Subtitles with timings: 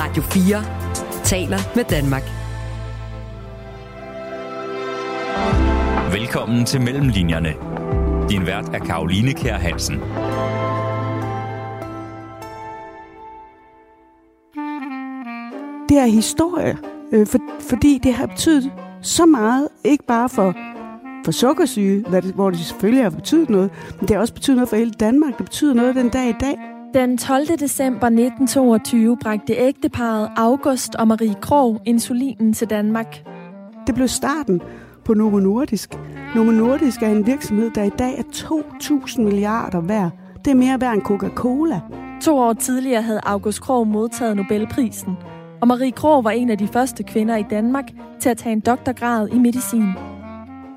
[0.00, 0.64] Radio 4
[1.24, 2.22] taler med Danmark.
[6.12, 7.54] Velkommen til Mellemlinjerne.
[8.30, 9.94] Din vært er Karoline Kær Hansen.
[15.88, 16.78] Det er historie,
[17.12, 18.72] øh, for, fordi det har betydet
[19.02, 20.54] så meget, ikke bare for,
[21.24, 23.70] for sukkersyge, hvad det, hvor det selvfølgelig har betydet noget,
[24.00, 25.38] men det har også betydet noget for hele Danmark.
[25.38, 26.77] Det betyder noget den dag i dag.
[26.94, 27.46] Den 12.
[27.46, 33.24] december 1922 bragte ægteparet August og Marie Krog insulinen til Danmark.
[33.86, 34.60] Det blev starten
[35.04, 35.98] på Novo Nordisk.
[36.34, 40.10] Novo Nordisk er en virksomhed, der i dag er 2.000 milliarder værd.
[40.44, 41.80] Det er mere værd end Coca-Cola.
[42.22, 45.16] To år tidligere havde August Krog modtaget Nobelprisen,
[45.60, 47.84] og Marie Krog var en af de første kvinder i Danmark
[48.20, 49.92] til at tage en doktorgrad i medicin.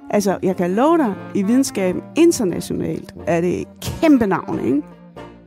[0.10, 4.82] Altså, jeg kan love dig, i videnskaben internationalt er det et kæmpe navn, ikke?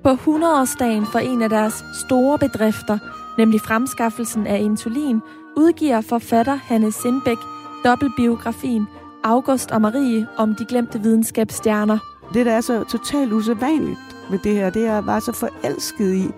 [0.04, 2.98] På 100-årsdagen for en af deres store bedrifter,
[3.38, 5.20] nemlig fremskaffelsen af insulin,
[5.56, 7.36] udgiver forfatter Hanne Sindbæk
[7.84, 8.86] dobbeltbiografien
[9.22, 11.98] August og Marie om de glemte videnskabsstjerner.
[12.34, 13.98] Det, der er så totalt usædvanligt
[14.30, 16.30] ved det her, det er at være så forelsket i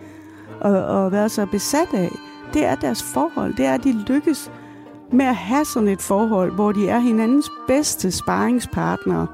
[0.61, 2.11] og, og være så besat af,
[2.53, 3.55] det er deres forhold.
[3.57, 4.51] Det er, at de lykkes
[5.13, 9.27] med at have sådan et forhold, hvor de er hinandens bedste sparringspartnere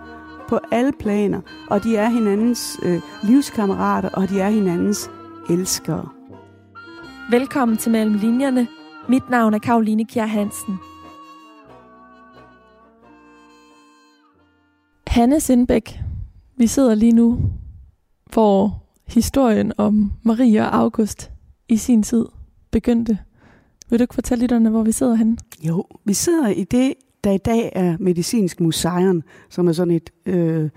[0.53, 5.11] på alle planer, og de er hinandens øh, livskammerater, og de er hinandens
[5.51, 6.09] elskere.
[7.31, 8.69] Velkommen til Mellem Linjerne.
[9.09, 10.79] Mit navn er Karoline Kjær Hansen.
[15.07, 16.01] Hanne Sindbæk,
[16.57, 17.39] vi sidder lige nu,
[18.33, 21.31] hvor historien om Marie og August
[21.69, 22.27] i sin tid
[22.71, 23.19] begyndte.
[23.91, 25.37] Vil du ikke fortælle lytterne, hvor vi sidder henne?
[25.63, 26.95] Jo, vi sidder i det,
[27.25, 30.71] der i dag er Medicinsk Museum, som er sådan et øh,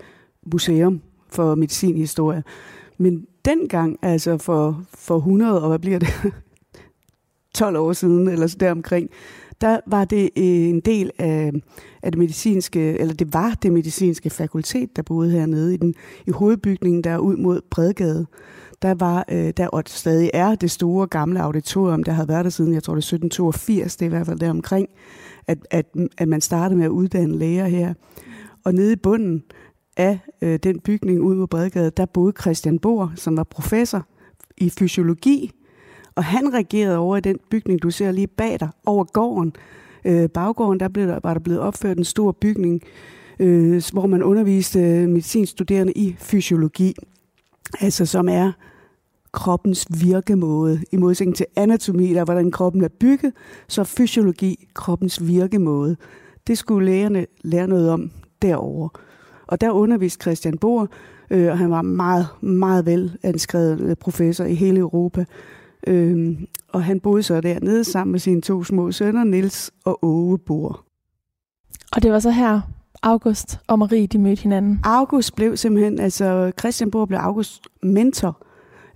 [0.52, 2.42] museum for medicinhistorie.
[2.98, 6.08] Men dengang, altså for, for 100, og hvad bliver det,
[7.54, 9.10] 12 år siden, eller så deromkring,
[9.60, 11.52] der var det øh, en del af,
[12.02, 15.94] af det medicinske, eller det var det medicinske fakultet, der boede hernede i, den,
[16.26, 18.26] i hovedbygningen, der ud mod Bredgade.
[18.82, 22.50] Der var, øh, der og stadig er det store gamle auditorium, der havde været der
[22.50, 24.88] siden, jeg tror det er 1782, det er i hvert fald deromkring
[25.48, 25.86] at, at,
[26.18, 27.94] at man startede med at uddanne læger her.
[28.64, 29.42] Og nede i bunden
[29.96, 34.06] af øh, den bygning ude mod Bredgade, der boede Christian Bohr, som var professor
[34.56, 35.50] i fysiologi,
[36.14, 39.52] og han regerede over i den bygning, du ser lige bag dig, over gården.
[40.04, 42.82] Øh, baggården, der, blev der, var der blevet opført en stor bygning,
[43.38, 46.94] øh, hvor man underviste medicinstuderende i fysiologi.
[47.80, 48.52] Altså som er
[49.36, 50.80] kroppens virkemåde.
[50.92, 53.32] I modsætning til anatomi, der hvordan kroppen er bygget,
[53.68, 55.96] så er fysiologi kroppens virkemåde.
[56.46, 58.10] Det skulle lægerne lære noget om
[58.42, 58.88] derovre.
[59.46, 60.88] Og der underviste Christian Bohr,
[61.30, 65.24] øh, og han var meget, meget vel anskrevet professor i hele Europa.
[65.86, 70.38] Øh, og han boede så dernede sammen med sine to små sønner, Nils og Åge
[70.38, 70.84] Bohr.
[71.92, 72.60] Og det var så her,
[73.02, 74.80] August og Marie, de mødte hinanden?
[74.84, 78.45] August blev simpelthen, altså Christian Bohr blev August mentor,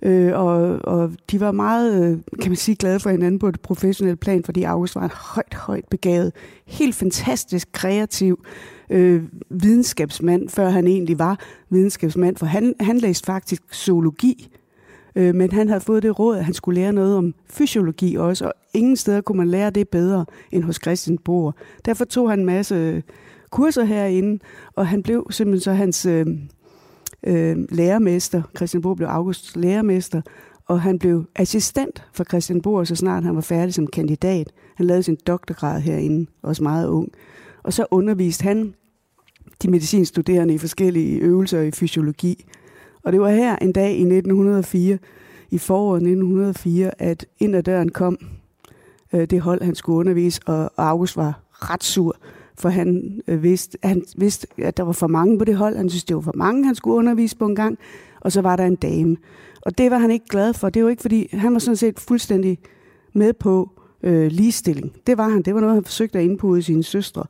[0.01, 3.61] øh, og, og de var meget, øh, kan man sige, glade for hinanden på et
[3.61, 6.31] professionelt plan, fordi August var en højt, højt begavet,
[6.65, 8.45] helt fantastisk kreativ
[8.89, 14.49] øh, videnskabsmand, før han egentlig var videnskabsmand, for han, han læste faktisk zoologi,
[15.15, 18.45] Øh, men han havde fået det råd, at han skulle lære noget om fysiologi også,
[18.45, 21.55] og ingen steder kunne man lære det bedre end hos Christian Bohr.
[21.85, 23.03] Derfor tog han en masse
[23.49, 24.39] kurser herinde,
[24.75, 26.25] og han blev simpelthen så hans øh,
[27.27, 28.41] øh, lærermester.
[28.57, 30.21] Christian Bohr blev Augusts lærermester,
[30.65, 34.51] og han blev assistent for Christian Bohr, så snart han var færdig som kandidat.
[34.75, 37.09] Han lavede sin doktorgrad herinde, også meget ung.
[37.63, 38.73] Og så underviste han
[39.61, 42.45] de medicinstuderende i forskellige øvelser i fysiologi.
[43.03, 44.97] Og det var her en dag i 1904,
[45.49, 48.17] i foråret 1904, at ind ad døren kom
[49.13, 52.17] øh, det hold, han skulle undervise, og August var ret sur,
[52.61, 55.77] for han, øh, vidste, han vidste, at der var for mange på det hold.
[55.77, 57.77] Han synes, det var for mange, han skulle undervise på en gang.
[58.19, 59.17] Og så var der en dame.
[59.61, 60.69] Og det var han ikke glad for.
[60.69, 62.59] Det var ikke, fordi han var sådan set fuldstændig
[63.13, 63.69] med på
[64.03, 64.93] øh, ligestilling.
[65.07, 65.41] Det var han.
[65.41, 67.23] Det var noget, han forsøgte at indpude sine søstre.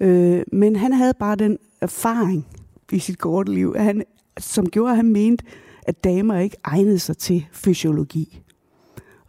[0.00, 2.46] Øh, men han havde bare den erfaring
[2.92, 4.02] i sit korte liv, at han
[4.38, 5.44] som gjorde, at han mente,
[5.82, 8.42] at damer ikke egnede sig til fysiologi.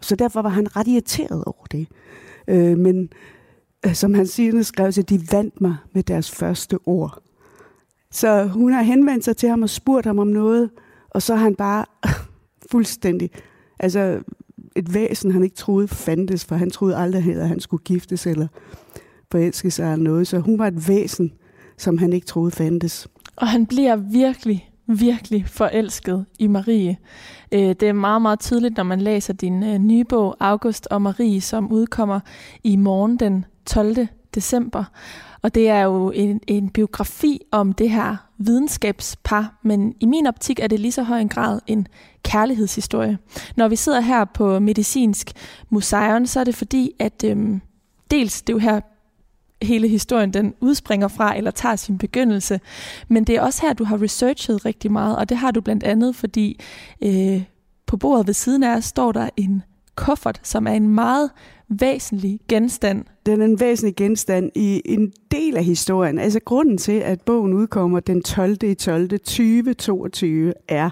[0.01, 1.88] Så derfor var han ret irriteret over det.
[2.47, 3.09] Øh, men
[3.85, 7.19] Øh, som han siger, skrev til, de vandt mig med deres første ord.
[8.12, 10.69] Så hun har henvendt sig til ham og spurgt ham om noget,
[11.09, 11.85] og så har han bare
[12.71, 13.30] fuldstændig,
[13.80, 14.19] altså
[14.75, 18.47] et væsen, han ikke troede fandtes, for han troede aldrig, at han skulle giftes eller
[19.31, 20.27] forelske sig eller noget.
[20.27, 21.31] Så hun var et væsen,
[21.77, 23.07] som han ikke troede fandtes.
[23.36, 26.97] Og han bliver virkelig virkelig forelsket i Marie.
[27.51, 31.01] Øh, det er meget, meget tydeligt, når man læser din øh, nye bog, August og
[31.01, 32.19] Marie, som udkommer
[32.63, 34.07] i morgen den 12.
[34.36, 34.83] december.
[35.42, 40.60] Og det er jo en, en biografi om det her videnskabspar, men i min optik
[40.60, 41.88] er det lige så høj en grad en
[42.24, 43.18] kærlighedshistorie.
[43.56, 45.31] Når vi sidder her på Medicinsk
[45.69, 47.62] Museum, så er det fordi, at øhm,
[48.12, 48.81] dels det er jo her
[49.65, 52.60] hele historien den udspringer fra, eller tager sin begyndelse.
[53.07, 55.83] Men det er også her, du har researchet rigtig meget, og det har du blandt
[55.83, 56.60] andet, fordi
[57.01, 57.44] øh,
[57.86, 59.63] på bordet ved siden af står der en
[59.95, 61.31] kuffert, som er en meget
[61.67, 63.05] væsentlig genstand.
[63.25, 66.19] Den er en væsentlig genstand i en del af historien.
[66.19, 68.75] Altså grunden til, at bogen udkommer den 12.
[68.75, 69.09] 12.
[69.09, 70.89] 2022 er,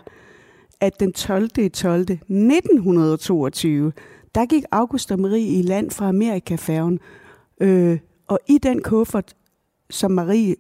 [0.79, 1.49] at den 12.
[1.69, 2.01] 12.
[2.01, 3.91] 1922,
[4.35, 6.99] der gik August og Marie i land fra Amerikafærgen,
[7.61, 9.35] øh, og i den kuffert,
[9.89, 10.55] som Marie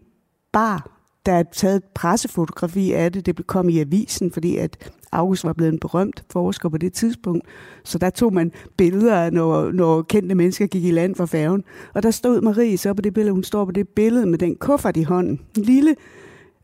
[0.51, 5.43] bar, der er taget et pressefotografi af det, det kom i avisen, fordi at August
[5.43, 7.45] var blevet en berømt forsker på det tidspunkt.
[7.83, 11.63] Så der tog man billeder af, når, når kendte mennesker gik i land fra færgen.
[11.93, 14.55] Og der stod Marie så på det billede, hun står på det billede med den
[14.55, 15.39] kuffert i hånden.
[15.57, 15.95] En lille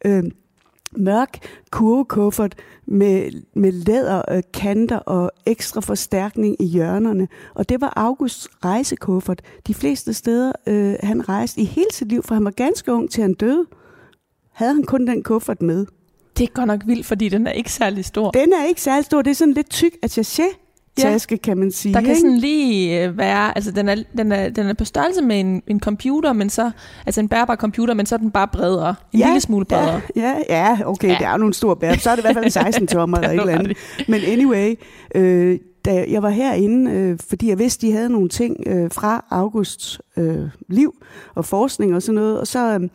[0.06, 0.24] øh,
[0.98, 1.38] mørk
[1.72, 2.56] kurvekuffert
[2.86, 7.28] med, med læderkanter øh, og ekstra forstærkning i hjørnerne.
[7.54, 9.42] Og det var Augusts rejsekuffert.
[9.68, 13.12] De fleste steder, øh, han rejste i hele sit liv, for han var ganske ung
[13.12, 13.66] til han døde,
[14.58, 15.86] havde han kun den kuffert med.
[16.38, 18.32] Det er godt nok vildt, fordi den er ikke særlig stor.
[18.32, 19.22] Den er ikke særlig stor.
[19.22, 20.44] Det er sådan lidt tyk attaché
[20.98, 21.38] taske, ja.
[21.38, 21.94] kan man sige.
[21.94, 22.22] Der kan ikke?
[22.22, 25.64] sådan lige øh, være, altså den er, den er, den er på størrelse med en,
[25.68, 26.72] en computer, men så,
[27.06, 28.96] altså en bærbar computer, men så er den bare bredere.
[29.14, 30.02] En ja, lille smule bredere.
[30.16, 31.14] Ja, ja, okay, ja.
[31.14, 31.96] det er jo nogle store bær.
[31.96, 33.78] Så er det i hvert fald en 16 tommer eller et eller andet.
[34.08, 34.76] Men anyway,
[35.16, 39.26] øh, da jeg var herinde, øh, fordi jeg vidste, de havde nogle ting øh, fra
[39.30, 40.94] Augusts øh, liv
[41.36, 42.80] og forskning og sådan noget, og så...
[42.82, 42.90] Øh,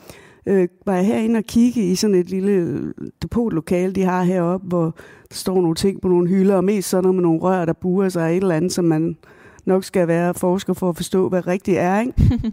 [0.47, 2.85] øh, var jeg herinde og kigge i sådan et lille
[3.23, 4.85] depotlokale, de har heroppe, hvor
[5.29, 7.73] der står nogle ting på nogle hylder, og mest sådan noget med nogle rør, der
[7.73, 9.17] buer sig et eller andet, som man
[9.65, 12.13] nok skal være forsker for at forstå, hvad rigtigt er, ikke?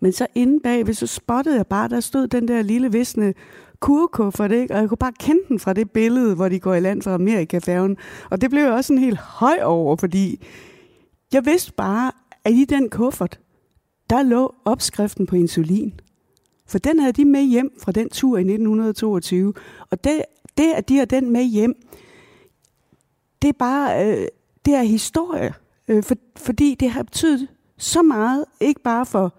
[0.00, 3.34] Men så inde bagved, så spottede jeg bare, der stod den der lille visne
[3.80, 4.74] kurkuffert, ikke?
[4.74, 7.14] og jeg kunne bare kende den fra det billede, hvor de går i land fra
[7.14, 7.96] Amerikafærgen.
[8.30, 10.46] Og det blev jeg også sådan helt høj over, fordi
[11.32, 12.12] jeg vidste bare,
[12.44, 13.40] at i den kuffert,
[14.10, 15.94] der lå opskriften på insulin.
[16.66, 19.54] For den havde de med hjem fra den tur i 1922.
[19.90, 20.22] Og det,
[20.58, 21.74] det at de har den med hjem,
[23.42, 24.26] det er bare, øh,
[24.64, 25.54] det er historie.
[25.88, 29.34] Øh, for, fordi det har betydet så meget, ikke bare for,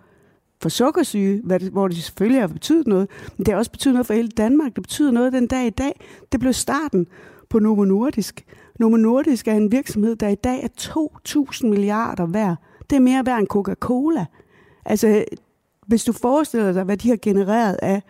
[0.62, 3.94] for sukkersyge, hvad det, hvor det selvfølgelig har betydet noget, men det har også betydet
[3.94, 4.76] noget for hele Danmark.
[4.76, 6.00] Det betyder noget den dag i dag.
[6.32, 7.08] Det blev starten
[7.50, 8.46] på Novo Nordisk.
[8.80, 10.68] Novo Nordisk er en virksomhed, der i dag er
[11.62, 12.56] 2.000 milliarder værd.
[12.90, 14.26] Det er mere værd end Coca-Cola.
[14.86, 15.26] Altså,
[15.88, 18.02] hvis du forestiller dig, hvad de har genereret af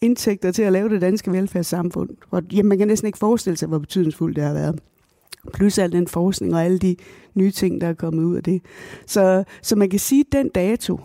[0.00, 3.68] indtægter til at lave det danske velfærdssamfund, hvor, jamen, man kan næsten ikke forestille sig,
[3.68, 4.80] hvor betydningsfuldt det har været.
[5.54, 6.96] Plus al den forskning og alle de
[7.34, 8.62] nye ting, der er kommet ud af det.
[9.06, 11.00] Så, så man kan sige, at den dato,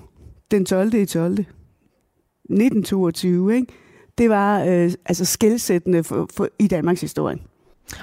[0.51, 0.93] den 12.
[0.93, 1.31] i 12.
[1.31, 3.67] 1922, ikke?
[4.19, 7.37] det var øh, altså skældsættende for, for, i Danmarks historie.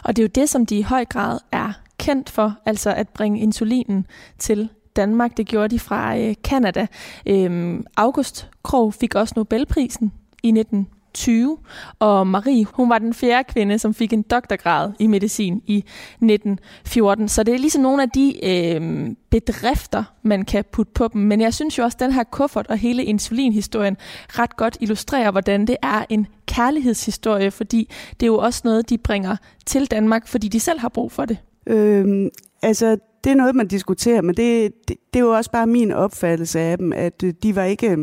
[0.05, 3.09] Og det er jo det, som de i høj grad er kendt for, altså at
[3.09, 4.07] bringe insulinen
[4.39, 5.37] til Danmark.
[5.37, 6.87] Det gjorde de fra øh, Canada.
[7.27, 10.13] Øhm, August Krog fik også Nobelprisen
[10.43, 11.59] i 1920,
[11.99, 17.29] og Marie, hun var den fjerde kvinde, som fik en doktorgrad i medicin i 1914.
[17.29, 21.23] Så det er ligesom nogle af de øh, bedrifter, man kan putte på dem.
[21.23, 23.97] Men jeg synes jo også, at den her kuffert og hele insulinhistorien
[24.29, 28.99] ret godt illustrerer, hvordan det er en kærlighedshistorie, fordi det er jo også noget, de
[28.99, 29.37] bringer
[29.67, 31.39] til Danmark, fordi de selv har brug for det.
[31.67, 32.29] Øhm,
[32.63, 35.93] altså, det er noget, man diskuterer, men det, det, det er jo også bare min
[35.93, 37.91] opfattelse af dem, at øh, de var ikke...
[37.91, 37.99] Øh,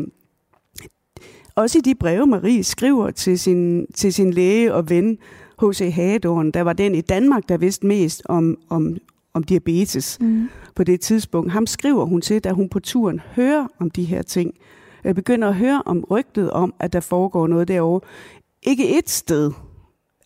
[1.54, 5.18] også i de breve, Marie skriver til sin, til sin læge og ven,
[5.62, 5.92] H.C.
[5.94, 8.96] Hagedorn, der var den i Danmark, der vidste mest om, om,
[9.34, 10.48] om diabetes mm.
[10.74, 11.52] på det tidspunkt.
[11.52, 14.54] Ham skriver hun til, da hun på turen hører om de her ting.
[15.04, 18.00] Jeg begynder at høre om rygtet om, at der foregår noget derovre.
[18.62, 19.52] Ikke et sted,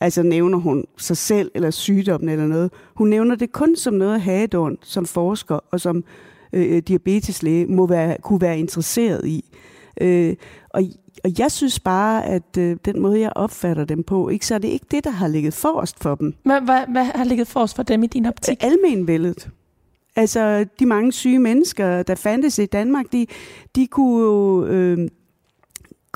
[0.01, 2.73] Altså nævner hun sig selv eller sygdommen eller noget.
[2.95, 6.05] Hun nævner det kun som noget, Hagedorn som forsker og som
[6.53, 9.45] øh, øh, diabeteslæge må være, kunne være interesseret i.
[10.01, 10.37] Øh,
[10.71, 10.83] og,
[11.25, 14.59] og jeg synes bare, at øh, den måde, jeg opfatter dem på, ikke, så er
[14.59, 16.35] det ikke det, der har ligget forrest for dem.
[16.43, 18.65] Hvad, hvad, hvad har ligget forrest for dem i din optik?
[18.65, 19.49] Almenvældet.
[20.17, 23.27] Altså, de mange syge mennesker, der fandtes i Danmark, de,
[23.77, 25.09] de kunne jo øh,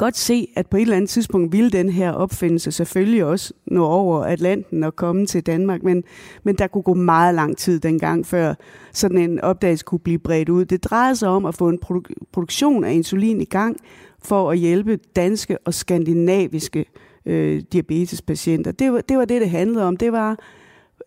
[0.02, 3.84] godt se, at på et eller andet tidspunkt ville den her opfindelse selvfølgelig også nå
[3.84, 6.04] over Atlanten og komme til Danmark, men,
[6.42, 8.54] men der kunne gå meget lang tid dengang, før
[8.92, 10.64] sådan en opdagelse kunne blive bredt ud.
[10.64, 13.76] Det drejede sig om at få en produ- produktion af insulin i gang
[14.22, 16.84] for at hjælpe danske og skandinaviske
[17.26, 18.72] øh, diabetespatienter.
[18.72, 19.96] Det var, det var det, det handlede om.
[19.96, 20.38] Det var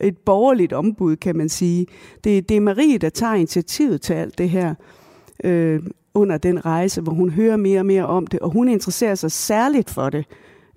[0.02, 1.86] et borgerligt ombud, kan man sige.
[2.24, 4.75] Det, det er Marie, der tager initiativet til alt det her
[5.44, 5.80] øh,
[6.15, 9.31] under den rejse, hvor hun hører mere og mere om det, og hun interesserer sig
[9.31, 10.25] særligt for det,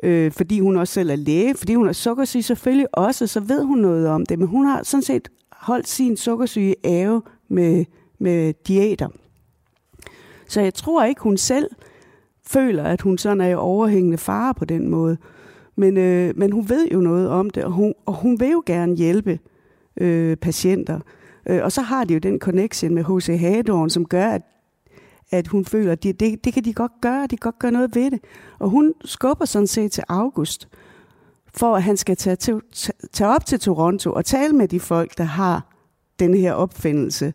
[0.03, 3.65] øh, fordi hun også selv er læge, fordi hun er sukkersyg selvfølgelig også, så ved
[3.65, 7.85] hun noget om det, men hun har sådan set holdt sin sukkersyge æve med,
[8.19, 9.09] med diæter.
[10.49, 11.71] Så jeg tror ikke, hun selv
[12.47, 15.17] føler, at hun sådan er i overhængende fare på den måde.
[15.77, 18.63] Men, øh, men hun ved jo noget om det, og hun, og hun vil jo
[18.67, 19.39] gerne hjælpe
[20.01, 21.01] øh, patienter.
[21.47, 23.41] Øh, og så har de jo den connection med H.C.
[23.41, 24.43] Hagedorn, som gør, at,
[25.31, 27.73] at hun føler, at det, det, det kan de godt gøre, de kan godt gøre
[27.73, 28.21] noget ved det.
[28.59, 30.69] Og hun skubber sådan set til August,
[31.55, 32.61] for at han skal tage, til,
[33.13, 35.75] tage op til Toronto og tale med de folk, der har
[36.19, 37.33] den her opfindelse.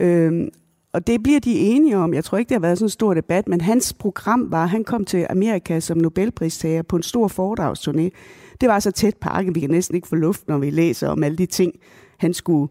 [0.00, 0.48] Øhm,
[0.92, 2.14] og det bliver de enige om.
[2.14, 4.70] Jeg tror ikke, det har været sådan en stor debat, men hans program var, at
[4.70, 8.08] han kom til Amerika som Nobelpristager på en stor foredragsturné.
[8.60, 11.22] Det var så tæt pakket, vi kan næsten ikke få luft, når vi læser om
[11.22, 11.72] alle de ting,
[12.18, 12.68] han skulle,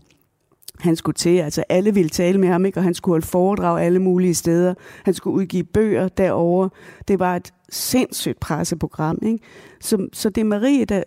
[0.83, 1.37] han skulle til.
[1.37, 2.79] Altså alle ville tale med ham, ikke?
[2.79, 4.73] og han skulle holde foredrag alle mulige steder.
[5.03, 6.69] Han skulle udgive bøger derovre.
[7.07, 9.19] Det var et sindssygt presseprogram.
[9.21, 9.39] Ikke?
[9.81, 11.03] Så, så det er Marie, der,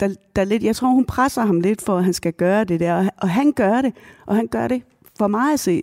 [0.00, 2.80] der, der lidt, jeg tror, hun presser ham lidt for, at han skal gøre det
[2.80, 3.08] der.
[3.16, 3.92] Og han gør det,
[4.26, 4.82] og han gør det
[5.18, 5.82] for mig at se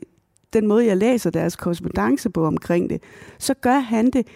[0.54, 3.04] den måde, jeg læser deres korrespondence på omkring det,
[3.40, 4.28] så gør han det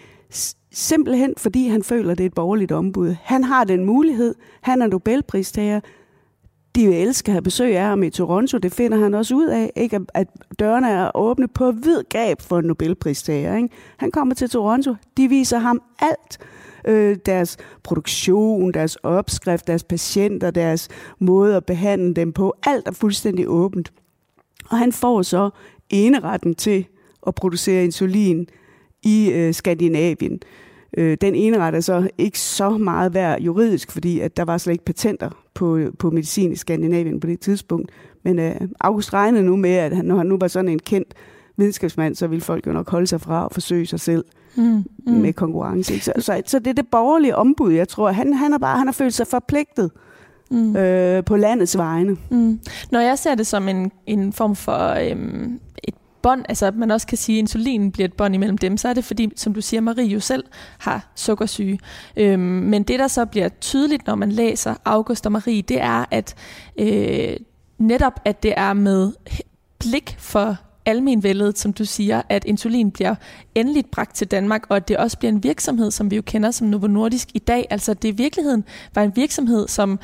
[0.72, 3.16] simpelthen, fordi han føler, det er et borgerligt ombud.
[3.22, 4.34] Han har den mulighed.
[4.60, 5.80] Han er Nobelpristager.
[6.74, 8.58] De vil elske at have besøg af ham i Toronto.
[8.58, 10.00] Det finder han også ud af, ikke?
[10.14, 10.28] at
[10.58, 13.56] dørene er åbne på vid gab for en Nobelpristager.
[13.56, 13.68] Ikke?
[13.96, 14.94] Han kommer til Toronto.
[15.16, 16.38] De viser ham alt.
[16.86, 20.88] Øh, deres produktion, deres opskrift, deres patienter, deres
[21.18, 22.54] måde at behandle dem på.
[22.66, 23.92] Alt er fuldstændig åbent.
[24.70, 25.50] Og han får så
[25.90, 26.86] eneretten til
[27.26, 28.46] at producere insulin
[29.02, 30.40] i øh, Skandinavien.
[30.96, 34.72] Øh, den eneret er så ikke så meget værd juridisk, fordi at der var slet
[34.72, 37.90] ikke patenter på, på medicin i Skandinavien på det tidspunkt.
[38.22, 41.14] Men øh, August regnede nu med, at han, når han nu var sådan en kendt
[41.56, 44.24] videnskabsmand, så ville folk jo nok holde sig fra at forsøge sig selv
[44.56, 45.12] mm, mm.
[45.12, 46.00] med konkurrence.
[46.00, 48.10] Så, så, så det er det borgerlige ombud, jeg tror.
[48.10, 49.90] Han, han, har bare han har følt sig forpligtet
[50.50, 50.76] mm.
[50.76, 52.16] øh, på landets vegne.
[52.30, 52.60] Mm.
[52.90, 55.60] Når jeg ser det som en, en form for øhm,
[56.24, 58.88] bånd, altså at man også kan sige, at insulinen bliver et bånd imellem dem, så
[58.88, 60.44] er det fordi, som du siger, Marie jo selv
[60.78, 61.78] har sukkersyge.
[62.16, 66.04] Øhm, men det, der så bliver tydeligt, når man læser August og Marie, det er,
[66.10, 66.34] at
[66.78, 67.36] øh,
[67.78, 69.12] netop, at det er med
[69.78, 73.14] blik for almenvældet, som du siger, at insulin bliver
[73.54, 76.50] endeligt bragt til Danmark, og at det også bliver en virksomhed, som vi jo kender
[76.50, 77.66] som Novo Nordisk i dag.
[77.70, 78.64] Altså det i virkeligheden
[78.94, 79.98] var en virksomhed, som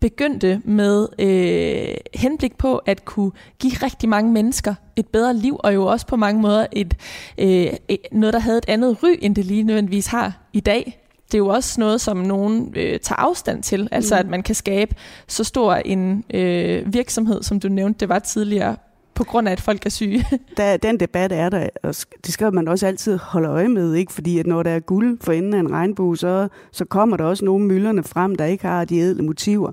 [0.00, 5.74] begyndte med øh, henblik på at kunne give rigtig mange mennesker et bedre liv, og
[5.74, 6.94] jo også på mange måder et,
[7.38, 11.02] øh, et, noget, der havde et andet ry, end det lige nødvendigvis har i dag.
[11.26, 14.18] Det er jo også noget, som nogen øh, tager afstand til, altså mm.
[14.18, 14.94] at man kan skabe
[15.28, 18.76] så stor en øh, virksomhed, som du nævnte, det var tidligere,
[19.16, 20.24] på grund af, at folk er syge.
[20.56, 21.94] Der, den debat er der, og
[22.24, 24.12] det skal man også altid holde øje med, ikke?
[24.12, 27.24] fordi at når der er guld for enden af en regnbue, så, så kommer der
[27.24, 29.72] også nogle myllerne frem, der ikke har de ædle motiver.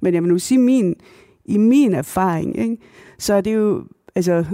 [0.00, 0.94] Men jeg vil nu sige, min,
[1.44, 2.76] i min erfaring, ikke?
[3.18, 3.84] så er det jo
[4.14, 4.44] altså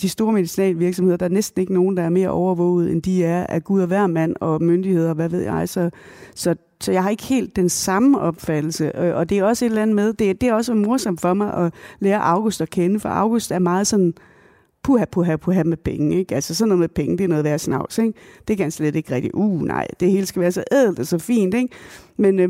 [0.00, 3.46] de store medicinalvirksomheder, der er næsten ikke nogen, der er mere overvåget, end de er
[3.46, 5.68] af Gud og hver mand og myndigheder, hvad ved jeg.
[5.68, 5.90] Så,
[6.34, 8.92] så, så jeg har ikke helt den samme opfattelse.
[8.98, 11.34] Øh, og det er også et eller andet med, det, det er også morsomt for
[11.34, 14.14] mig at lære August at kende, for August er meget sådan,
[14.82, 16.16] puha, puha, puha med penge.
[16.16, 16.34] Ikke?
[16.34, 17.98] Altså sådan noget med penge, det er noget værd snavs.
[17.98, 18.12] Ikke?
[18.48, 19.34] Det kan han slet ikke rigtig.
[19.34, 21.54] Uh, nej, det hele skal være så ædelt og så fint.
[21.54, 21.68] Ikke?
[22.16, 22.48] Men øh,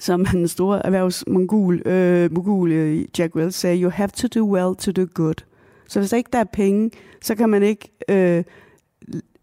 [0.00, 4.76] som den store erhvervsmongul, øh, mogul, øh, Jack Wells sagde, you have to do well
[4.76, 5.34] to do good.
[5.92, 6.90] Så hvis der ikke der er penge,
[7.22, 8.44] så kan man ikke øh,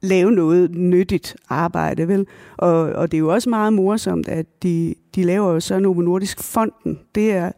[0.01, 2.27] lave noget nyttigt arbejde, vel?
[2.57, 6.01] Og, og det er jo også meget morsomt, at de, de laver jo så Novo
[6.01, 6.99] Nordisk Fonden.
[7.15, 7.51] Det er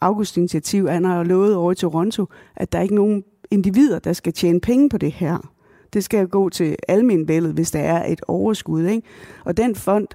[0.00, 0.88] August initiativ.
[0.88, 4.60] Han har lovet over i Toronto, at der er ikke nogen individer, der skal tjene
[4.60, 5.52] penge på det her.
[5.92, 8.84] Det skal gå til almenvældet, hvis der er et overskud.
[8.84, 9.08] Ikke?
[9.44, 10.06] Og den fond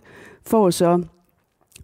[0.46, 1.04] får så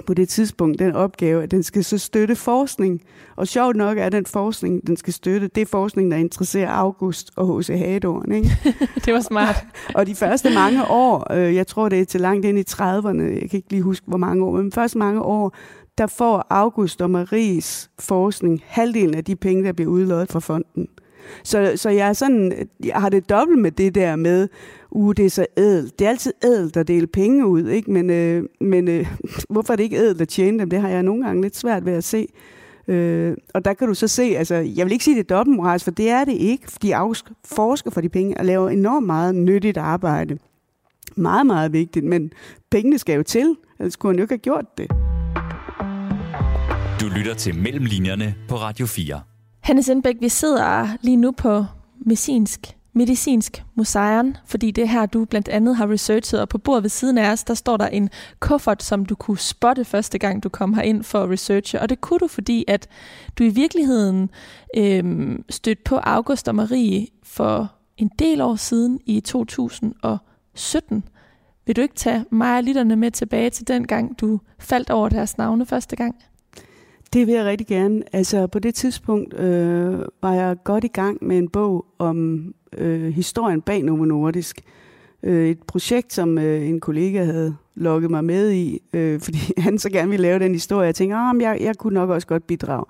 [0.06, 3.01] på det tidspunkt den opgave, at den skal så støtte forskning.
[3.36, 7.32] Og sjovt nok er den forskning, den skal støtte, det er forskning, der interesserer August
[7.36, 7.67] og H.C.
[7.67, 8.32] Hadorn.
[8.32, 8.50] Ikke?
[9.06, 9.56] det var smart.
[9.96, 13.22] og de første mange år, øh, jeg tror det er til langt ind i 30'erne,
[13.22, 15.56] jeg kan ikke lige huske, hvor mange år, men første mange år,
[15.98, 20.88] der får August og Maries forskning halvdelen af de penge, der bliver udlået fra fonden.
[21.44, 24.48] Så, så jeg, er sådan, jeg har det dobbelt med det der med,
[24.91, 26.00] uh, det er så ædelt.
[26.00, 27.91] Det er altid ædelt at dele penge ud, ikke?
[27.91, 29.08] men, øh, men øh,
[29.50, 30.70] hvorfor er det ikke ædelt at tjene dem?
[30.70, 32.27] Det har jeg nogle gange lidt svært ved at se.
[32.88, 35.84] Øh, og der kan du så se, altså, jeg vil ikke sige, det er dobbeltmoralsk,
[35.84, 36.94] for det er det ikke, fordi
[37.46, 40.38] forsker for de penge og laver enormt meget nyttigt arbejde.
[41.15, 42.32] Meget, meget vigtigt, men
[42.72, 43.56] pengene skal jo til.
[43.79, 44.88] Ellers kunne han jo ikke have gjort det.
[47.01, 49.22] Du lytter til Mellemlinjerne på Radio 4.
[49.60, 51.65] Hanne Sindbæk, vi sidder lige nu på
[52.06, 56.84] medicinsk, medicinsk museum, fordi det er her, du blandt andet har researchet, og på bordet
[56.84, 60.44] ved siden af os, der står der en kuffert, som du kunne spotte første gang,
[60.44, 62.88] du kom ind for at researche, og det kunne du, fordi at
[63.38, 64.30] du i virkeligheden
[64.77, 71.04] øhm, stødte på August og Marie for en del år siden i 2017.
[71.66, 75.10] Vil du ikke tage mig og lytterne med tilbage til den gang, du faldt over
[75.10, 76.16] deres navne første gang?
[77.14, 78.04] Det vil jeg rigtig gerne.
[78.14, 83.14] Altså på det tidspunkt øh, var jeg godt i gang med en bog om øh,
[83.14, 84.62] historien bag Novo Nordisk.
[85.24, 89.80] Øh, et projekt, som øh, en kollega havde lukket mig med i, øh, fordi han
[89.80, 90.86] så gerne ville lave den historie.
[90.86, 92.86] Jeg tænkte, at jeg, jeg kunne nok også godt bidrage.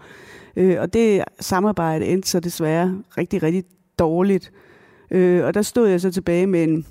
[0.56, 3.64] Øh, og det samarbejde endte så desværre rigtig, rigtig
[4.00, 4.52] dårligt.
[5.12, 6.86] Øh, og der stod jeg så tilbage med en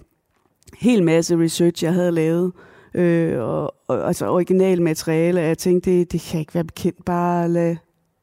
[0.78, 5.58] hel masse research, jeg havde lavet, øh, Øh, og, og, altså original materiale, og jeg
[5.58, 7.76] tænkte, det, det kan ikke være bekendt, bare at lade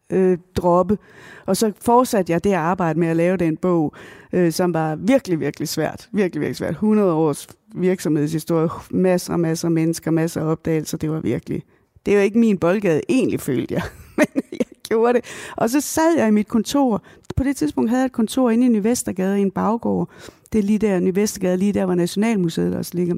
[0.10, 0.98] øh, droppe.
[1.46, 3.94] Og så fortsatte jeg det arbejde med at lave den bog,
[4.34, 6.10] øh, som var virkelig, virkelig svært.
[6.12, 6.72] Virkelig, virkelig svært.
[6.72, 10.98] 100 års virksomhedshistorie, masser og masser af mennesker, masser af opdagelser.
[10.98, 11.64] Det var virkelig...
[12.06, 13.84] Det var ikke min boldgade, egentlig følte jeg.
[14.18, 15.26] Men jeg gjorde det.
[15.58, 17.04] Og så sad jeg i mit kontor.
[17.36, 20.10] På det tidspunkt havde jeg et kontor inde i Nyvestergade i en baggård.
[20.54, 23.16] Det er lige der, Nyvestergade, lige der, hvor Nationalmuseet også ligger.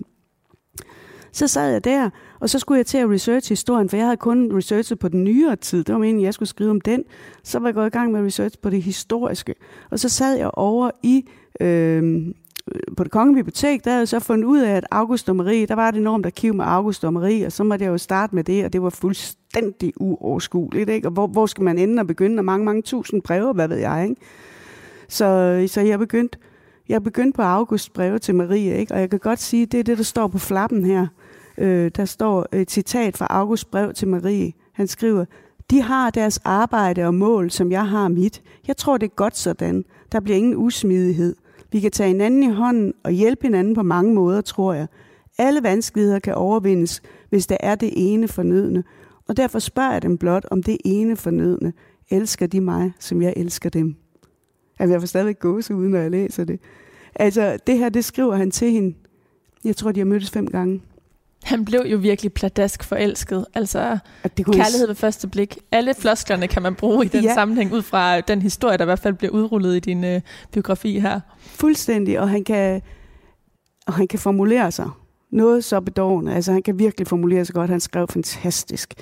[1.35, 4.17] Så sad jeg der, og så skulle jeg til at researche historien, for jeg havde
[4.17, 5.83] kun researchet på den nyere tid.
[5.83, 7.03] Det var meningen, jeg skulle skrive om den.
[7.43, 9.55] Så var jeg gået i gang med at research på det historiske.
[9.89, 11.25] Og så sad jeg over i...
[11.61, 12.25] Øh,
[12.97, 15.65] på det kongelige bibliotek, der havde jeg så fundet ud af, at August og Marie,
[15.65, 18.35] der var et enormt arkiv med August og Marie, og så måtte jeg jo starte
[18.35, 21.07] med det, og det var fuldstændig uoverskueligt, ikke?
[21.07, 22.39] Og hvor, hvor skal man ende og begynde?
[22.39, 24.21] Og mange, mange tusind breve, hvad ved jeg, ikke?
[25.07, 26.37] Så, så jeg begyndte
[26.89, 28.93] jeg begyndte på August breve til Marie, ikke?
[28.93, 31.07] og jeg kan godt sige, det er det, der står på flappen her.
[31.57, 34.53] Øh, der står et citat fra August brev til Marie.
[34.73, 35.25] Han skriver,
[35.69, 38.41] de har deres arbejde og mål, som jeg har mit.
[38.67, 39.85] Jeg tror, det er godt sådan.
[40.11, 41.35] Der bliver ingen usmidighed.
[41.71, 44.87] Vi kan tage hinanden i hånden og hjælpe hinanden på mange måder, tror jeg.
[45.37, 48.83] Alle vanskeligheder kan overvindes, hvis der er det ene fornødne.
[49.27, 51.73] Og derfor spørger jeg dem blot om det ene fornødne.
[52.09, 53.95] Elsker de mig, som jeg elsker dem?
[54.79, 56.59] Altså, jeg får stadigvæk gåse uden, når jeg læser det.
[57.15, 58.95] Altså, det her, det skriver han til hende.
[59.63, 60.81] Jeg tror, de har mødtes fem gange.
[61.45, 63.45] Han blev jo virkelig pladask forelsket.
[63.53, 63.97] Altså,
[64.37, 65.57] det kærlighed ved første blik.
[65.71, 67.33] Alle flosklerne kan man bruge i den ja.
[67.33, 70.99] sammenhæng, ud fra den historie, der i hvert fald bliver udrullet i din øh, biografi
[70.99, 71.19] her.
[71.39, 72.81] Fuldstændig, og han kan,
[73.87, 74.89] og han kan formulere sig.
[75.31, 76.35] Noget så bedårende.
[76.35, 77.69] Altså, han kan virkelig formulere sig godt.
[77.69, 78.93] Han skrev fantastisk.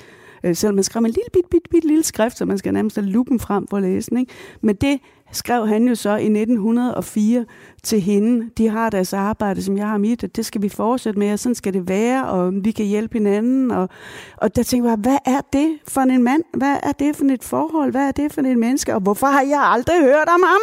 [0.44, 2.96] Øh, selvom man skrev en lille bit, bit, bit lille skrift, så man skal nærmest
[2.96, 4.18] have lupen frem for at læse den.
[4.18, 4.34] Ikke?
[4.62, 5.00] Men det
[5.34, 7.46] skrev han jo så i 1904
[7.84, 8.50] til hende.
[8.58, 11.40] De har deres arbejde, som jeg har mit, og det skal vi fortsætte med, og
[11.40, 13.72] sådan skal det være, og vi kan hjælpe hinanden.
[13.72, 13.90] Og,
[14.38, 16.44] og der tænkte jeg, hvad er det for en mand?
[16.54, 17.92] Hvad er det for et forhold?
[17.92, 18.96] Hvad er det for et menneske?
[18.96, 20.62] Og hvorfor har jeg aldrig hørt om ham?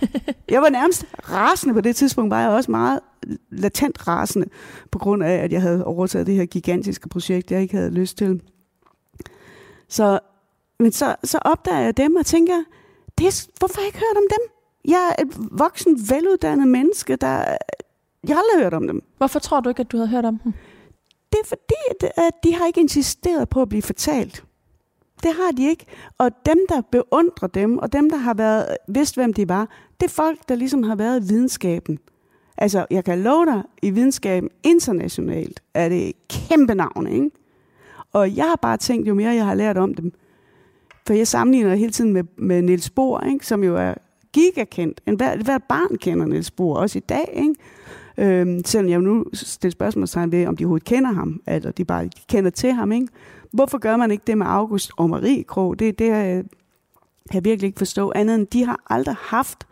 [0.54, 3.00] jeg var nærmest rasende på det tidspunkt, var jeg også meget
[3.50, 4.46] latent rasende,
[4.90, 8.18] på grund af, at jeg havde overtaget det her gigantiske projekt, jeg ikke havde lyst
[8.18, 8.40] til.
[9.88, 10.18] Så,
[10.80, 12.54] men så, så opdager jeg dem og tænker,
[13.18, 14.52] det er, hvorfor har jeg ikke hørt om dem?
[14.84, 17.56] Jeg er et voksen, veluddannet menneske, der...
[18.28, 19.02] Jeg har aldrig hørt om dem.
[19.18, 20.52] Hvorfor tror du ikke, at du havde hørt om dem?
[21.32, 24.44] Det er fordi, at de har ikke insisteret på at blive fortalt.
[25.22, 25.86] Det har de ikke.
[26.18, 29.68] Og dem, der beundrer dem, og dem, der har været, vidst, hvem de var,
[30.00, 31.98] det er folk, der ligesom har været i videnskaben.
[32.58, 37.30] Altså, jeg kan love dig, i videnskaben internationalt er det kæmpe navn, ikke?
[38.12, 40.12] Og jeg har bare tænkt, jo mere jeg har lært om dem,
[41.06, 43.46] for jeg sammenligner hele tiden med, med Niels Bohr, ikke?
[43.46, 43.94] som jo er
[44.32, 45.00] gigakendt.
[45.06, 47.32] En hver, barn kender Niels Bohr, også i dag.
[47.36, 48.40] Ikke?
[48.40, 52.10] Øhm, selvom jeg nu stiller spørgsmålstegn ved, om de overhovedet kender ham, eller de bare
[52.28, 52.92] kender til ham.
[52.92, 53.08] Ikke?
[53.52, 55.78] Hvorfor gør man ikke det med August og Marie Krog?
[55.78, 56.44] Det, det jeg,
[57.34, 58.12] jeg virkelig ikke forstå.
[58.14, 59.66] Andet end, de har aldrig haft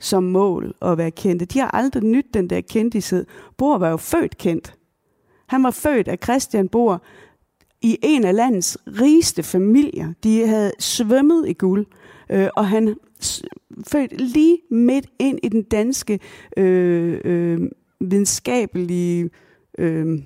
[0.00, 1.44] som mål at være kendte.
[1.44, 3.26] De har aldrig nyt den der kendthed.
[3.56, 4.74] Bohr var jo født kendt.
[5.46, 7.02] Han var født af Christian Bohr,
[7.82, 10.12] i en af landets rigeste familier.
[10.24, 11.86] De havde svømmet i guld,
[12.30, 12.96] øh, og han
[13.88, 16.20] født lige midt ind i den danske
[16.56, 17.60] øh, øh,
[18.00, 19.30] videnskabelige
[19.78, 20.18] øh,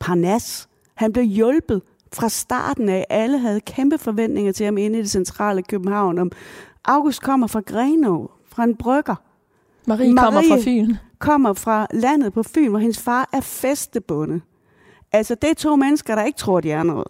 [0.00, 0.68] parnas.
[0.94, 3.06] Han blev hjulpet fra starten af.
[3.10, 6.18] Alle havde kæmpe forventninger til ham inde i det centrale København.
[6.18, 6.32] Om
[6.84, 9.14] August kommer fra Grenå, fra en brygger.
[9.86, 10.94] Marie, Marie kommer fra Fyn.
[11.18, 14.40] kommer fra landet på Fyn, hvor hendes far er festebonde.
[15.12, 17.06] Altså, det er to mennesker, der ikke tror, de er noget.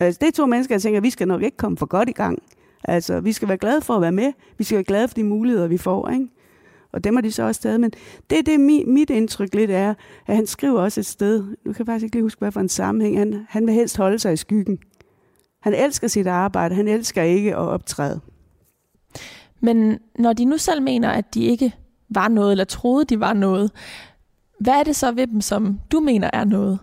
[0.00, 2.08] Altså, det er to mennesker, der tænker, at vi skal nok ikke komme for godt
[2.08, 2.42] i gang.
[2.84, 4.32] Altså, vi skal være glade for at være med.
[4.58, 6.28] Vi skal være glade for de muligheder, vi får, ikke?
[6.96, 7.80] og dem er de så også taget.
[7.80, 7.90] Men
[8.30, 9.94] det er det, mit, mit indtryk lidt er,
[10.26, 12.60] at han skriver også et sted, nu kan jeg faktisk ikke lige huske, hvad for
[12.60, 14.78] en sammenhæng, han, han vil helst holde sig i skyggen.
[15.62, 18.20] Han elsker sit arbejde, han elsker ikke at optræde.
[19.60, 21.74] Men når de nu selv mener, at de ikke
[22.08, 23.70] var noget, eller troede, de var noget,
[24.60, 26.78] hvad er det så ved dem, som du mener er noget?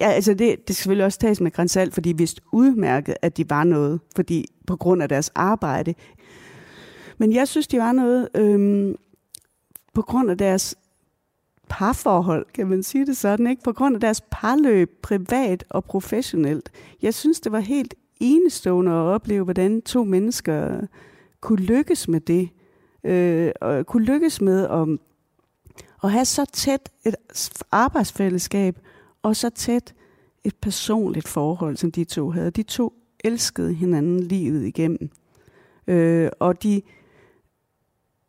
[0.00, 3.36] Ja, altså det, det skal selvfølgelig også tages med grænsalt, fordi de vidste udmærket, at
[3.36, 5.94] de var noget, fordi på grund af deres arbejde.
[7.18, 8.96] Men jeg synes, de var noget øhm,
[9.94, 10.74] på grund af deres
[11.68, 13.62] parforhold, kan man sige det sådan, ikke?
[13.62, 16.70] På grund af deres parløb, privat og professionelt.
[17.02, 20.80] Jeg synes, det var helt enestående at opleve, hvordan to mennesker
[21.40, 22.48] kunne lykkes med det.
[23.04, 24.88] Øh, og kunne lykkes med at,
[26.04, 27.16] at have så tæt et
[27.70, 28.78] arbejdsfællesskab,
[29.22, 29.94] og så tæt
[30.44, 32.50] et personligt forhold, som de to havde.
[32.50, 32.92] De to
[33.24, 35.10] elskede hinanden livet igennem.
[35.86, 36.82] Øh, og de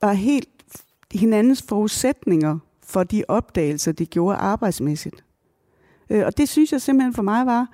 [0.01, 0.49] var helt
[1.13, 5.23] hinandens forudsætninger for de opdagelser, de gjorde arbejdsmæssigt.
[6.09, 7.67] Øh, og det synes jeg simpelthen for mig var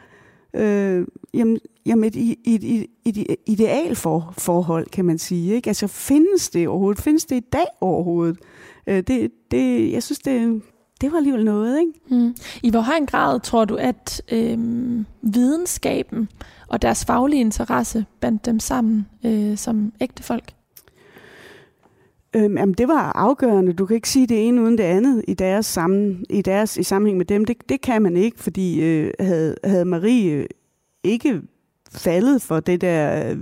[0.53, 5.55] øh, jamen, jamen et, et, et, et ideal for, forhold, kan man sige.
[5.55, 5.69] Ikke?
[5.69, 7.03] Altså findes det overhovedet?
[7.03, 8.37] Findes det i dag overhovedet?
[8.87, 10.61] Øh, det, det, jeg synes, det,
[11.01, 11.79] det var alligevel noget.
[11.79, 11.91] Ikke?
[12.09, 12.35] Mm.
[12.63, 14.57] I hvor høj grad tror du, at øh,
[15.21, 16.29] videnskaben
[16.67, 20.53] og deres faglige interesse bandt dem sammen øh, som ægte folk?
[22.35, 23.73] Øhm, jamen, det var afgørende.
[23.73, 26.83] Du kan ikke sige det ene uden det andet i deres, sammen, i deres i
[26.83, 27.45] sammenhæng med dem.
[27.45, 30.47] Det, det kan man ikke, fordi øh, havde, havde Marie
[31.03, 31.41] ikke
[31.91, 33.37] faldet for det der øh,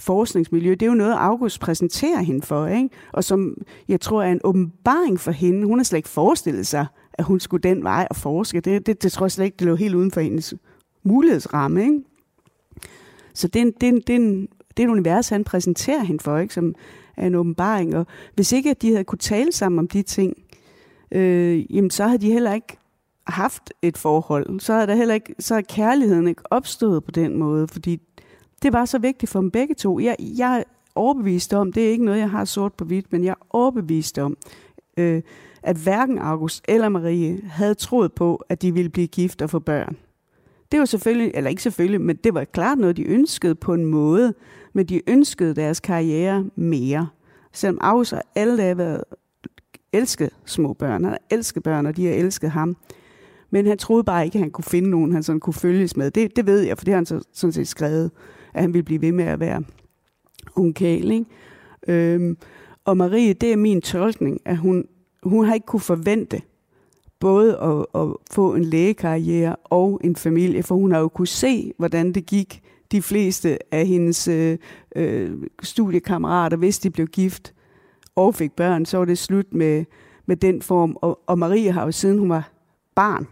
[0.00, 0.70] forskningsmiljø.
[0.70, 2.88] Det er jo noget, August præsenterer hende for, ikke?
[3.12, 3.56] og som
[3.88, 5.66] jeg tror er en åbenbaring for hende.
[5.66, 8.60] Hun har slet ikke forestillet sig, at hun skulle den vej og forske.
[8.60, 10.54] Det, det, det tror jeg slet ikke, det lå helt uden for hendes
[11.02, 11.82] mulighedsramme.
[11.82, 12.00] Ikke?
[13.34, 15.44] Så det er, en, det, er en, det, er en, det er et univers, han
[15.44, 16.54] præsenterer hende for, ikke?
[16.54, 16.74] som
[17.16, 17.96] er en åbenbaring.
[17.96, 20.36] Og hvis ikke at de havde kunne tale sammen om de ting,
[21.12, 22.76] øh, jamen så havde de heller ikke
[23.26, 24.60] haft et forhold.
[24.60, 28.00] Så havde der heller ikke, så havde kærligheden ikke opstået på den måde, fordi
[28.62, 29.98] det var så vigtigt for dem begge to.
[29.98, 30.62] Jeg, jeg er
[30.94, 34.18] overbevist om, det er ikke noget, jeg har sort på hvidt, men jeg er overbevist
[34.18, 34.36] om,
[34.96, 35.22] øh,
[35.62, 39.58] at hverken August eller Marie havde troet på, at de ville blive gift og få
[39.58, 39.96] børn.
[40.72, 43.84] Det var selvfølgelig, eller ikke selvfølgelig, men det var klart noget, de ønskede på en
[43.84, 44.34] måde,
[44.72, 47.08] men de ønskede deres karriere mere.
[47.52, 49.04] Selvom August har alle dage været
[49.92, 52.76] elsket små børn, han har elsket børn, og de har elsket ham.
[53.50, 56.10] Men han troede bare ikke, at han kunne finde nogen, han sådan kunne følges med.
[56.10, 58.10] Det, det ved jeg, for det har han så, sådan set skrevet,
[58.54, 59.62] at han ville blive ved med at være
[60.56, 61.10] unkæl.
[61.10, 61.24] Ikke?
[61.88, 62.36] Øhm,
[62.84, 64.84] og Marie, det er min tolkning, at hun,
[65.22, 66.40] hun har ikke kunne forvente
[67.20, 71.72] både at, at få en lægekarriere og en familie, for hun har jo kunne se,
[71.78, 74.58] hvordan det gik de fleste af hendes øh,
[74.96, 75.30] øh,
[75.62, 77.54] studiekammerater, hvis de blev gift
[78.16, 79.84] og fik børn, så var det slut med,
[80.26, 80.96] med den form.
[81.00, 82.52] Og, og Marie har jo siden hun var
[82.94, 83.26] barn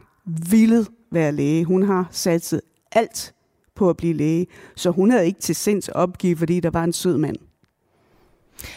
[0.50, 1.64] ville være læge.
[1.64, 2.60] Hun har satset
[2.92, 3.34] alt
[3.74, 6.92] på at blive læge, så hun havde ikke til sinds opgive, fordi der var en
[6.92, 7.36] sød mand.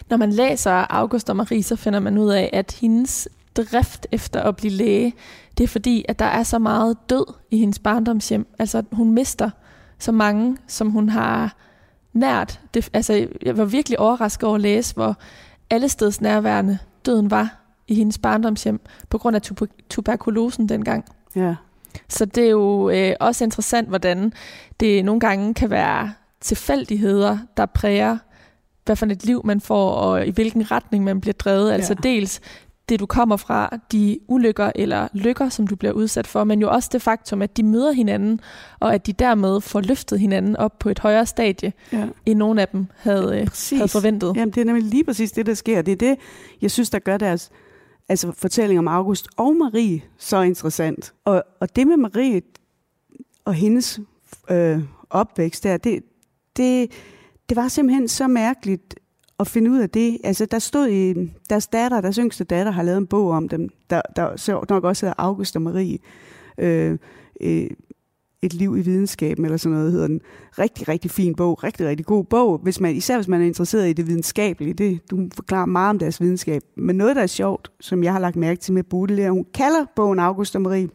[0.10, 4.42] Når man læser August og Marie, så finder man ud af, at hendes drift efter
[4.42, 5.14] at blive læge,
[5.58, 8.48] det er fordi, at der er så meget død i hendes barndomshjem.
[8.60, 9.50] Altså, hun mister
[10.00, 11.56] så mange, som hun har
[12.14, 12.60] nært.
[12.74, 15.18] Det, altså, jeg var virkelig overrasket over at læse, hvor
[15.70, 19.42] alle steds nærværende døden var i hendes barndomshjem, på grund af
[19.90, 21.06] tuberkulosen dengang.
[21.36, 21.56] Ja.
[22.10, 24.34] Så det er jo øh, også interessant, hvordan
[24.80, 28.18] det nogle gange kan være tilfældigheder, der præger,
[28.86, 31.70] hvad for et liv man får, og i hvilken retning man bliver drevet.
[31.70, 31.74] Ja.
[31.74, 32.42] Altså dels
[32.90, 36.70] det, du kommer fra, de ulykker eller lykker, som du bliver udsat for, men jo
[36.70, 38.40] også det faktum, at de møder hinanden,
[38.80, 42.08] og at de dermed får løftet hinanden op på et højere stadie, ja.
[42.26, 44.34] end nogen af dem havde, ja, havde forventet.
[44.36, 45.82] Jamen, det er nemlig lige præcis det, der sker.
[45.82, 46.18] Det er det,
[46.62, 47.52] jeg synes, der gør deres
[48.10, 51.14] altså fortælling om August og Marie så interessant.
[51.26, 52.42] Og, og det med Marie
[53.46, 54.00] og hendes
[54.50, 56.04] øh, opvækst der, det,
[56.58, 56.92] det,
[57.50, 58.96] det var simpelthen så mærkeligt
[59.40, 60.18] at finde ud af det.
[60.24, 63.70] Altså, der stod i deres datter, deres yngste datter, har lavet en bog om dem,
[63.90, 65.98] der, der så nok også hedder August og Marie.
[66.58, 66.98] Øh,
[67.42, 67.70] øh,
[68.42, 70.22] et liv i videnskaben, eller sådan noget, hedder den.
[70.60, 73.90] Rigtig, rigtig fin bog, rigtig, rigtig god bog, hvis man, især hvis man er interesseret
[73.90, 74.74] i det videnskabelige.
[74.74, 76.62] Det, du forklarer meget om deres videnskab.
[76.78, 79.46] Men noget, der er sjovt, som jeg har lagt mærke til med Bodil, er, hun
[79.54, 80.90] kalder bogen August og Marie.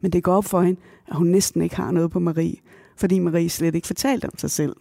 [0.00, 2.56] Men det går op for hende, at hun næsten ikke har noget på Marie,
[2.96, 4.76] fordi Marie slet ikke fortalte om sig selv.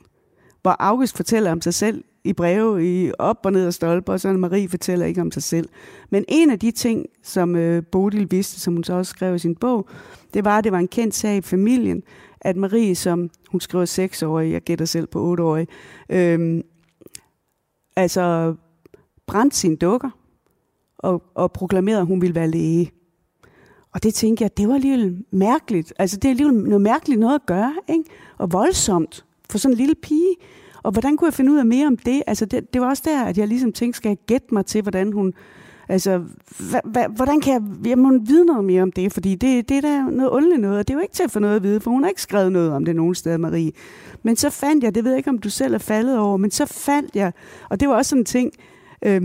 [0.64, 4.20] Hvor August fortæller om sig selv i breve i op og ned og stolper, og
[4.20, 5.70] så Marie fortæller ikke om sig selv.
[6.10, 9.40] Men en af de ting, som øh, Bodil vidste, som hun så også skrev i
[9.40, 9.88] sin bog,
[10.34, 12.04] det var, at det var en kendt sag i familien,
[12.42, 15.68] at Marie, som hun skriver seksårig, jeg gætter selv på otteårig,
[16.10, 16.64] øh,
[17.96, 18.56] altså
[19.28, 20.10] brændte sine dukker,
[20.98, 22.92] og, og proklamerede, at hun ville være læge.
[23.94, 25.94] Og det tænkte jeg, det var alligevel mærkeligt.
[26.00, 28.04] Altså, det er alligevel noget mærkeligt noget at gøre, ikke?
[28.38, 30.36] Og voldsomt for sådan en lille pige.
[30.84, 32.24] Og hvordan kunne jeg finde ud af mere om det?
[32.28, 34.82] Altså, det, det var også der, at jeg ligesom tænkte, skal jeg gætte mig til,
[34.82, 35.34] hvordan hun...
[35.90, 36.24] Altså,
[36.70, 37.88] hva, hva, hvordan kan jeg...
[37.90, 40.80] Jeg må vide noget mere om det, fordi det, det er da noget underligt noget,
[40.80, 42.22] og det er jo ikke til at få noget at vide, for hun har ikke
[42.22, 43.72] skrevet noget om det nogen steder, Marie.
[44.24, 46.52] Men så fandt jeg, det ved jeg ikke, om du selv er faldet over, men
[46.52, 47.34] så fandt jeg,
[47.70, 48.54] og det var også sådan en ting,
[49.06, 49.22] øh,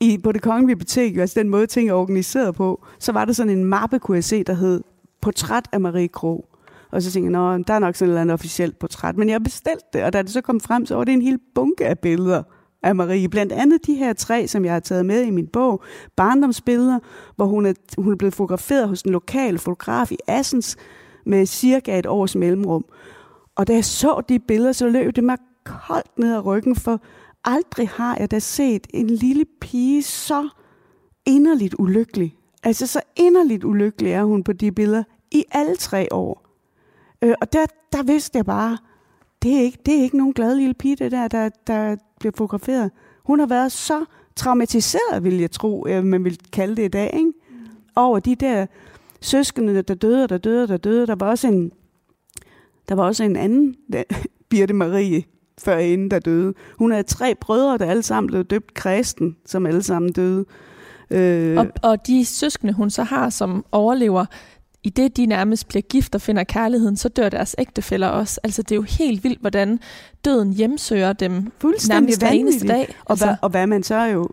[0.00, 3.32] i, på det kongelige bibliotek, altså den måde ting er organiseret på, så var der
[3.32, 4.82] sådan en mappe, kunne jeg se, der hed
[5.20, 6.51] Portræt af Marie Krog.
[6.92, 9.16] Og så tænkte jeg, der er nok sådan et eller andet officielt portræt.
[9.16, 11.38] Men jeg bestilte det, og da det så kom frem, så var det en hel
[11.54, 12.42] bunke af billeder
[12.82, 13.28] af Marie.
[13.28, 15.82] Blandt andet de her tre, som jeg har taget med i min bog.
[16.16, 16.98] Barndomsbilleder,
[17.36, 20.76] hvor hun er, hun er blevet fotograferet hos en lokal fotograf i Assens
[21.26, 22.84] med cirka et års mellemrum.
[23.56, 27.00] Og da jeg så de billeder, så løb det mig koldt ned ad ryggen, for
[27.44, 30.48] aldrig har jeg da set en lille pige så
[31.26, 32.36] inderligt ulykkelig.
[32.62, 36.51] Altså så inderligt ulykkelig er hun på de billeder i alle tre år.
[37.22, 38.78] Øh, og der, der vidste jeg bare,
[39.42, 42.32] det er, ikke, det er ikke nogen glad lille pige, det der, der, der bliver
[42.36, 42.90] fotograferet.
[43.24, 44.04] Hun har været så
[44.36, 47.32] traumatiseret, vil jeg tro, øh, man vil kalde det i dag, ikke?
[47.96, 48.66] over de der
[49.20, 51.06] søskende, der døde, der døde, der døde.
[51.06, 51.72] Der var også en,
[52.88, 54.02] der var også en anden, der,
[54.48, 55.24] Birte Marie,
[55.58, 56.54] før inden der døde.
[56.78, 60.44] Hun havde tre brødre, der alle sammen blev døbt kristen, som alle sammen døde.
[61.10, 61.58] Øh.
[61.58, 64.24] Og, og de søskende, hun så har, som overlever,
[64.84, 68.40] i det de nærmest bliver gift og finder kærligheden, så dør deres ægtefæller også.
[68.44, 69.80] Altså det er jo helt vildt, hvordan
[70.24, 71.32] døden hjemsøger dem
[71.88, 72.94] nærmest hver eneste dag.
[73.04, 73.26] Og, altså.
[73.26, 74.28] hvad, og hvad man så jo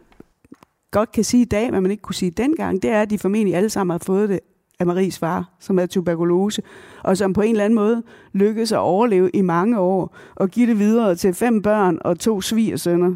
[0.91, 3.17] godt kan sige i dag, hvad man ikke kunne sige dengang, det er, at de
[3.17, 4.39] formentlig alle sammen har fået det
[4.79, 6.61] af Maries far, som er tuberkulose,
[7.03, 10.67] og som på en eller anden måde lykkedes at overleve i mange år, og give
[10.67, 13.15] det videre til fem børn og to svigersønner,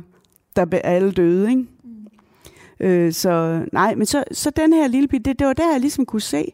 [0.56, 1.66] der er alle døde, ikke?
[2.80, 2.86] Mm.
[2.86, 5.80] Øh, så nej, men så, så den her lille pige, det, det var der, jeg
[5.80, 6.54] ligesom kunne se,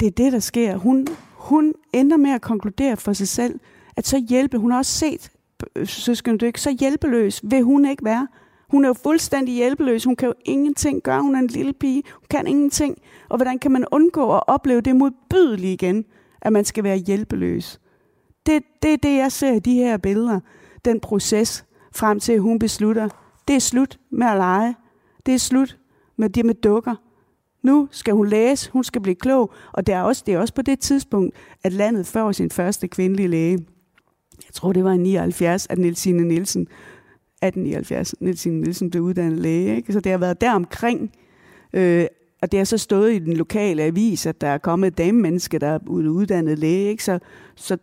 [0.00, 0.76] det er det, der sker.
[0.76, 3.60] Hun, hun ender med at konkludere for sig selv,
[3.96, 5.30] at så hjælpe, hun har også set
[5.76, 8.28] øh, søskende Dyk, så hjælpeløs vil hun ikke være.
[8.70, 10.04] Hun er jo fuldstændig hjælpeløs.
[10.04, 11.22] Hun kan jo ingenting gøre.
[11.22, 12.02] Hun er en lille pige.
[12.14, 12.98] Hun kan ingenting.
[13.28, 16.04] Og hvordan kan man undgå at opleve det modbydelige igen,
[16.42, 17.80] at man skal være hjælpeløs?
[18.46, 20.40] Det, det er det, jeg ser i de her billeder.
[20.84, 23.08] Den proces frem til, at hun beslutter,
[23.48, 24.74] det er slut med at lege.
[25.26, 25.78] Det er slut
[26.16, 26.94] med det med dukker.
[27.62, 30.54] Nu skal hun læse, hun skal blive klog, og det er også, det er også
[30.54, 33.58] på det tidspunkt, at landet får sin første kvindelige læge.
[34.46, 39.76] Jeg tror, det var i 79, at Nielsine Nielsen 1879, Nielsen Nielsen blev uddannet læge.
[39.76, 39.92] Ikke?
[39.92, 41.12] Så det har været deromkring,
[41.72, 42.06] øh,
[42.42, 45.58] og det har så stået i den lokale avis, at der er kommet et damemenneske,
[45.58, 46.90] der er uddannet læge.
[46.90, 47.04] Ikke?
[47.04, 47.18] Så,
[47.56, 47.76] så,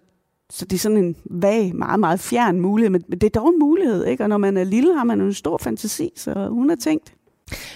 [0.50, 3.60] så det er sådan en vag, meget, meget fjern mulighed, men det er dog en
[3.60, 4.24] mulighed, ikke?
[4.24, 7.14] og når man er lille, har man en stor fantasi, så hun har tænkt.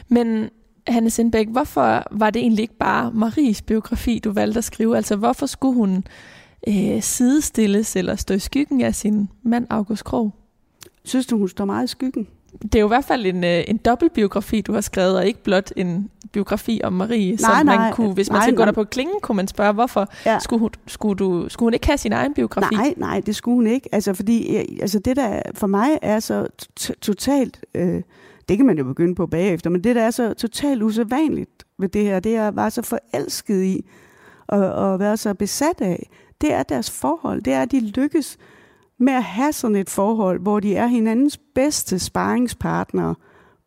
[0.10, 0.50] Men
[0.88, 4.96] Hanne Sindbæk, hvorfor var det egentlig ikke bare Maries biografi, du valgte at skrive?
[4.96, 6.04] Altså, hvorfor skulle hun
[6.68, 10.34] øh, sidestilles eller stå i skyggen af sin mand August Krog?
[11.04, 12.28] Synes du, hun står meget i skyggen?
[12.62, 15.44] Det er jo i hvert fald en, øh, en dobbeltbiografi, du har skrevet, og ikke
[15.44, 18.72] blot en biografi om Marie, nej, som nej, man kunne, hvis man nej, går der
[18.72, 20.40] på klingen, kunne man spørge, hvorfor ja.
[20.40, 22.76] skulle, hun, skulle, du, skulle hun ikke have sin egen biografi?
[22.76, 23.90] Nej, nej, det skulle hun ikke.
[23.92, 26.48] Altså, fordi altså, det der for mig er så
[27.02, 28.02] totalt, øh,
[28.52, 31.90] det kan man jo begynde på bagefter, men det der er så totalt usædvanligt ved
[31.90, 33.90] det her, det er at være så forelsket i,
[34.48, 36.10] og, og være så besat af,
[36.42, 37.42] det er deres forhold.
[37.42, 38.38] Det er, at de lykkes
[39.00, 43.16] med at have sådan et forhold, hvor de er hinandens bedste sparringspartnere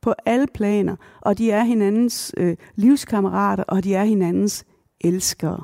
[0.02, 4.64] på alle planer, og de er hinandens øh, livskammerater, og de er hinandens
[5.00, 5.62] elskere.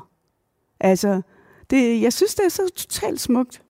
[0.79, 1.21] Altså,
[1.69, 3.61] det, jeg synes, det er så totalt smukt.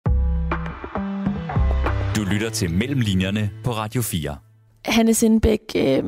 [2.16, 4.51] Du lytter til Mellemlinjerne på Radio 4.
[4.86, 6.04] Hanne Sindbæk, øh,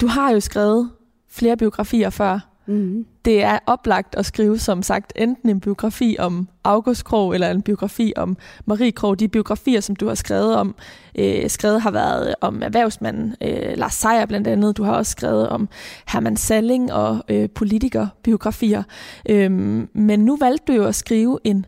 [0.00, 0.90] du har jo skrevet
[1.28, 3.06] flere biografier før, Mm-hmm.
[3.24, 7.62] Det er oplagt at skrive, som sagt, enten en biografi om August Krog, eller en
[7.62, 9.20] biografi om Marie Krog.
[9.20, 10.74] De biografier, som du har skrevet om,
[11.18, 14.76] øh, skrevet har været om erhvervsmanden øh, Lars Seier blandt andet.
[14.76, 15.68] Du har også skrevet om
[16.08, 18.82] Herman Salling og øh, politikerbiografier.
[19.28, 21.66] Øhm, men nu valgte du jo at skrive en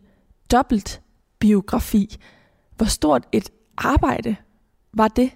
[0.53, 1.01] dobbelt
[1.39, 2.17] biografi.
[2.77, 4.37] Hvor stort et arbejde
[4.97, 5.31] var det?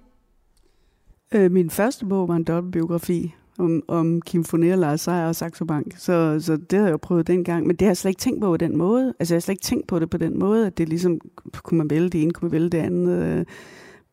[1.35, 5.65] Øh, min første bog var en dobbeltbiografi om, om Kim Foner, Lars Seier og Saxo
[5.65, 5.95] Bank.
[5.97, 7.67] Så, så det har jeg prøvet dengang.
[7.67, 9.15] Men det har jeg slet ikke tænkt på på den måde.
[9.19, 11.19] Altså jeg har slet ikke tænkt på det på den måde, at det ligesom,
[11.63, 13.25] kunne man vælge det ene, kunne man vælge det andet.
[13.25, 13.45] Øh.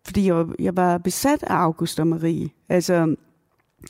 [0.05, 2.49] Fordi jeg, jeg var besat af August og Marie.
[2.69, 3.15] Altså,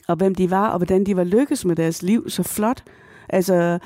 [0.07, 2.83] og hvem de var, og hvordan de var lykkes med deres liv så flot.
[3.29, 3.79] Altså,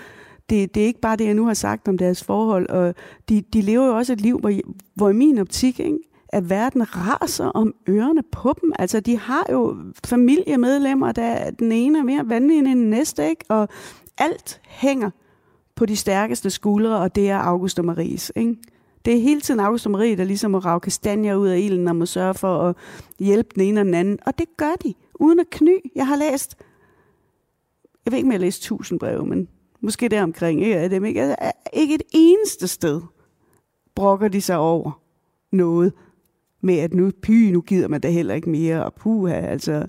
[0.50, 2.70] det, det er ikke bare det, jeg nu har sagt om deres forhold.
[2.70, 2.96] Og
[3.30, 4.52] de, de lever jo også et liv, hvor,
[4.96, 6.00] hvor i min optik, ikke,
[6.30, 8.72] at verden raser om ørerne på dem.
[8.80, 13.46] Altså, de har jo familiemedlemmer, der den ene er mere vanvittig end den næste, ikke?
[13.50, 13.68] Og
[14.18, 15.10] alt hænger
[15.76, 18.56] på de stærkeste skuldre, og det er August og Maries, ikke?
[19.06, 21.88] Det er hele tiden August og Marie, der ligesom må rave kastanjer ud af ilden
[21.88, 22.76] og må sørge for at
[23.20, 24.20] hjælpe den ene og den anden.
[24.26, 25.92] Og det gør de, uden at kny.
[25.96, 26.56] Jeg har læst,
[28.06, 29.48] jeg ved ikke, om jeg har læst tusind breve, men
[29.82, 30.76] måske deromkring, ikke?
[30.76, 31.36] Er dem, ikke?
[31.74, 33.02] ikke et eneste sted
[33.96, 35.02] brokker de sig over
[35.52, 35.94] noget
[36.62, 39.88] med, at nu, py, nu gider man da heller ikke mere, og puha, altså,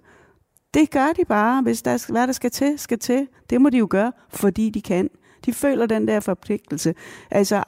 [0.75, 3.29] det gør de bare, hvis der, hvad der skal til, skal til.
[3.51, 5.11] Det må de jo gøre, fordi de kan.
[5.47, 6.95] De føler den der forpligtelse.
[7.31, 7.63] Altså,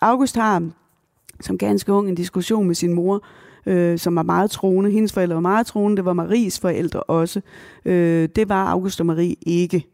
[0.00, 0.70] August har
[1.40, 3.24] som ganske ung en diskussion med sin mor,
[3.66, 4.90] øh, som var meget troende.
[4.90, 5.96] Hendes forældre var meget troende.
[5.96, 7.40] Det var Maries forældre også.
[7.84, 9.86] Øh, det var August og Marie ikke.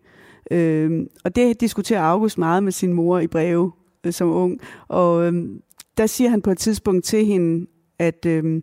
[0.51, 3.73] Øh, og det diskuterer August meget med sin mor i breve
[4.05, 4.61] øh, som ung.
[4.89, 5.49] Og øh,
[5.97, 7.67] der siger han på et tidspunkt til hende,
[7.99, 8.63] at, øh,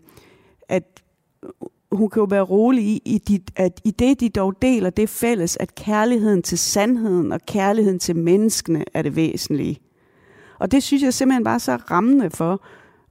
[0.69, 1.03] at
[1.91, 5.09] hun kan jo være rolig i, i dit, at i det, de dog deler det
[5.09, 9.79] fælles, at kærligheden til sandheden og kærligheden til menneskene er det væsentlige.
[10.59, 12.63] Og det synes jeg simpelthen bare så rammende for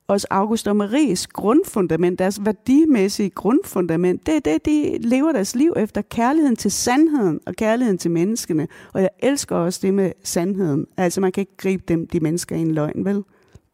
[0.08, 5.72] os August og Maries grundfundament, deres værdimæssige grundfundament, det er det, de lever deres liv
[5.76, 6.02] efter.
[6.02, 8.68] Kærligheden til sandheden og kærligheden til menneskene.
[8.92, 10.86] Og jeg elsker også det med sandheden.
[10.96, 13.24] Altså man kan ikke gribe dem, de mennesker i en løgn, vel?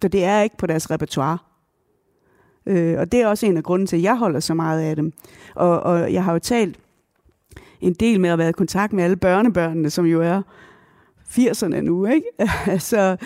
[0.02, 1.38] Så det er ikke på deres repertoire.
[2.66, 4.96] Øh, og det er også en af grunden til, at jeg holder så meget af
[4.96, 5.12] dem.
[5.54, 6.78] Og, og jeg har jo talt
[7.80, 10.42] en del med at være i kontakt med alle børnebørnene, som jo er
[11.28, 12.26] 80'erne nu, ikke?
[12.66, 13.16] altså,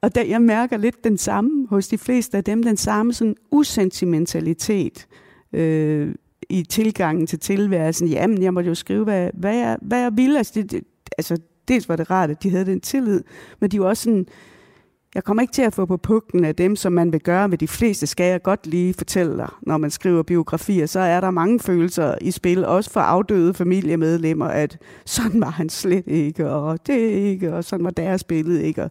[0.00, 3.36] og der, jeg mærker lidt den samme hos de fleste af dem, den samme sådan
[3.50, 5.06] usentimentalitet
[5.52, 6.14] øh,
[6.48, 8.08] i tilgangen til tilværelsen.
[8.08, 10.38] Jamen, jeg måtte jo skrive, hvad, hvad, jeg, hvad jeg ville.
[10.38, 10.84] Altså, det, det,
[11.18, 13.22] altså, dels var det rart, at de havde den tillid,
[13.60, 14.26] men de var også sådan,
[15.14, 17.58] jeg kommer ikke til at få på pukken af dem, som man vil gøre med
[17.58, 19.48] de fleste, skal jeg godt lige fortælle dig.
[19.62, 24.46] Når man skriver biografier, så er der mange følelser i spil, også for afdøde familiemedlemmer,
[24.46, 28.82] at sådan var han slet ikke, og det ikke, og sådan var deres billede ikke.
[28.82, 28.90] Og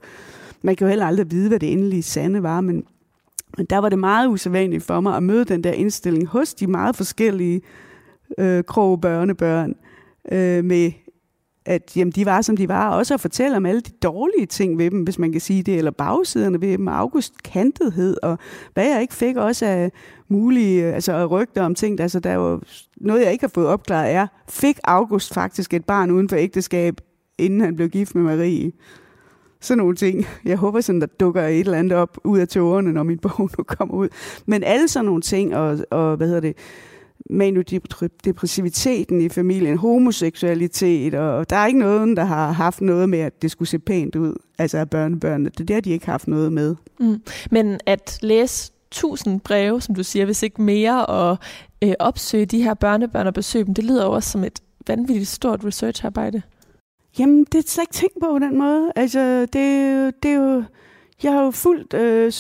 [0.61, 2.83] man kan jo heller aldrig vide, hvad det endelige sande var, men,
[3.57, 6.67] men der var det meget usædvanligt for mig at møde den der indstilling hos de
[6.67, 7.61] meget forskellige
[8.37, 9.75] øh, kroge børnebørn,
[10.31, 10.91] øh, med
[11.65, 14.45] at jamen, de var, som de var, og også at fortælle om alle de dårlige
[14.45, 18.37] ting ved dem, hvis man kan sige det, eller bagsiderne ved dem, August kantethed, og
[18.73, 19.91] hvad jeg ikke fik også af
[20.27, 21.99] mulige øh, altså, rygter om ting.
[21.99, 22.61] Altså, der er jo
[22.97, 27.01] noget, jeg ikke har fået opklaret, er, fik August faktisk et barn uden for ægteskab,
[27.37, 28.71] inden han blev gift med Marie?
[29.61, 30.25] Sådan nogle ting.
[30.45, 33.49] Jeg håber sådan, der dukker et eller andet op ud af tårerne, når min bog
[33.57, 34.09] nu kommer ud.
[34.45, 36.57] Men alle sådan nogle ting, og, og hvad hedder det,
[37.29, 43.41] manodepressiviteten i familien, homoseksualitet, og der er ikke nogen, der har haft noget med, at
[43.41, 45.49] det skulle se pænt ud, altså af børnebørnene.
[45.57, 46.75] Det der, de ikke haft noget med.
[46.99, 47.21] Mm.
[47.51, 51.37] Men at læse tusind breve, som du siger, hvis ikke mere, og
[51.83, 55.65] øh, opsøge de her børnebørn og besøge dem, det lyder også som et vanvittigt stort
[55.65, 56.41] researcharbejde.
[57.19, 58.91] Jamen, det er slet ikke tænkt på på den måde.
[58.95, 60.63] Altså, det, det er jo
[61.23, 62.31] jeg har jo fulgt øh,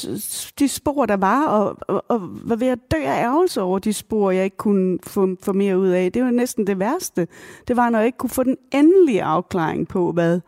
[0.59, 3.93] de spor, der var, og, og, og var ved at dø af ærgelse over de
[3.93, 6.11] spor, jeg ikke kunne få, få mere ud af.
[6.11, 7.27] Det var næsten det værste.
[7.67, 10.39] Det var, når jeg ikke kunne få den endelige afklaring på, hvad,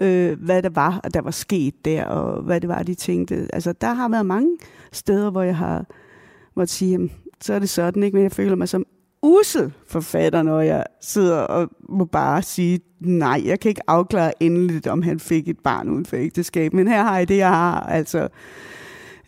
[0.00, 3.48] øh, hvad der var, der var sket der, og hvad det var, de tænkte.
[3.52, 4.56] Altså, der har været mange
[4.92, 5.84] steder, hvor jeg har
[6.56, 8.14] måttet sige, jamen, så er det sådan, ikke?
[8.14, 8.86] men jeg føler mig som
[9.22, 14.86] usel forfatter, når jeg sidder og må bare sige, nej, jeg kan ikke afklare endeligt,
[14.86, 17.80] om han fik et barn uden for ægteskab, men her har jeg det, jeg har.
[17.80, 18.28] Altså,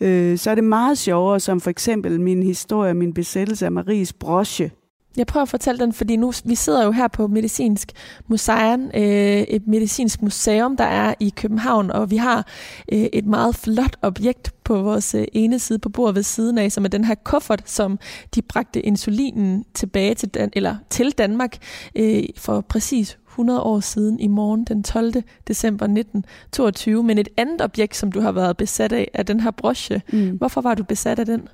[0.01, 4.13] øh, så er det meget sjovere, som for eksempel min historie, min besættelse af Maries
[4.13, 4.71] broche,
[5.17, 7.91] jeg prøver at fortælle den, fordi nu vi sidder jo her på Medicinsk
[8.27, 12.47] Museum, øh, et medicinsk museum, der er i København, og vi har
[12.91, 16.71] øh, et meget flot objekt på vores øh, ene side på bordet ved siden af,
[16.71, 17.99] som er den her kuffert, som
[18.35, 21.57] de bragte insulinen tilbage til, Dan- eller til Danmark
[21.95, 25.13] øh, for præcis 100 år siden i morgen den 12.
[25.47, 27.03] december 1922.
[27.03, 30.01] Men et andet objekt, som du har været besat af, er den her broche.
[30.13, 30.29] Mm.
[30.37, 31.47] Hvorfor var du besat af den?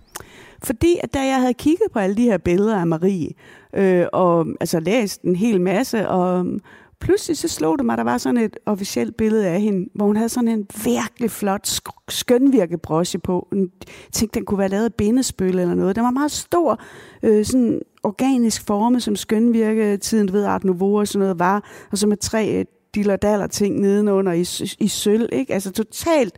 [0.63, 3.30] Fordi at da jeg havde kigget på alle de her billeder af Marie,
[3.76, 6.60] øh, og altså læst en hel masse, og øhm,
[7.02, 10.05] pludselig så slog det mig, at der var sådan et officielt billede af hende, hvor
[10.05, 13.47] hun havde sådan en virkelig flot, sk- skønvirkebroche på.
[13.51, 13.68] Jeg
[14.12, 15.95] tænkte, den kunne være lavet af bindespøl eller noget.
[15.95, 16.82] Den var meget stor,
[17.24, 21.88] øh, sådan organisk forme, som skønvirke tiden, du ved, Art Nouveau og sådan noget var,
[21.91, 24.45] og så med tre øh, diller ting nedenunder i,
[24.80, 25.53] i sølv, ikke?
[25.53, 26.38] Altså totalt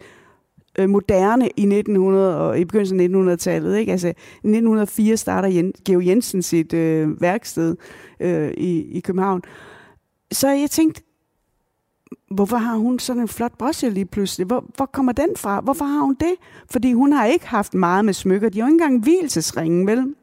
[0.79, 3.77] øh, moderne i 1900 og i begyndelsen af 1900-tallet.
[3.77, 3.91] Ikke?
[3.91, 7.75] Altså, I 1904 starter Jen, Georg Jensen sit øh, værksted
[8.19, 9.41] øh, i, i København.
[10.31, 11.01] Så jeg tænkte,
[12.31, 14.47] hvorfor har hun sådan en flot broche lige pludselig?
[14.47, 15.59] Hvor, hvor kommer den fra?
[15.59, 16.33] Hvorfor har hun det?
[16.69, 18.49] Fordi hun har ikke haft meget med smykker.
[18.49, 20.15] De har jo ikke engang hvilesesringen, vel?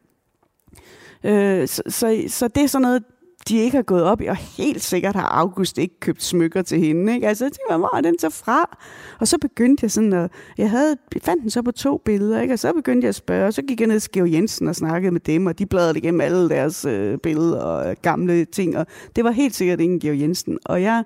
[1.24, 3.05] Øh, så, så, så det er sådan noget,
[3.49, 6.80] de ikke har gået op i, og helt sikkert har August ikke købt smykker til
[6.80, 7.14] hende.
[7.14, 7.28] Ikke?
[7.28, 8.76] Altså, jeg tænkte, hvor er den så fra?
[9.20, 12.40] Og så begyndte jeg sådan at, jeg, havde, jeg fandt den så på to billeder,
[12.40, 12.55] ikke?
[12.55, 14.76] og så begyndte jeg at spørge, og så gik jeg ned til Georg Jensen og
[14.76, 18.86] snakkede med dem, og de bladrede igennem alle deres øh, billeder og gamle ting, og
[19.16, 20.59] det var helt sikkert ingen Georg Jensen.
[20.64, 21.05] Og jeg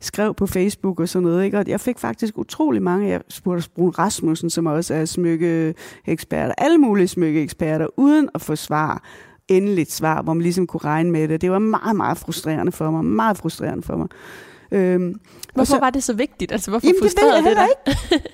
[0.00, 1.58] skrev på Facebook og sådan noget, ikke?
[1.58, 6.78] og jeg fik faktisk utrolig mange, jeg spurgte Brun Rasmussen, som også er smykkeeksperter, alle
[6.78, 9.02] mulige smykkeeksperter, uden at få svar
[9.48, 11.40] endeligt svar, hvor man ligesom kunne regne med det.
[11.40, 13.04] Det var meget, meget frustrerende for mig.
[13.04, 14.08] Meget frustrerende for mig.
[14.72, 15.14] Øhm,
[15.54, 16.52] hvorfor så, var det så vigtigt?
[16.52, 17.68] Altså, hvorfor jamen, frustrerede det, det dig?
[17.68, 18.30] Ikke.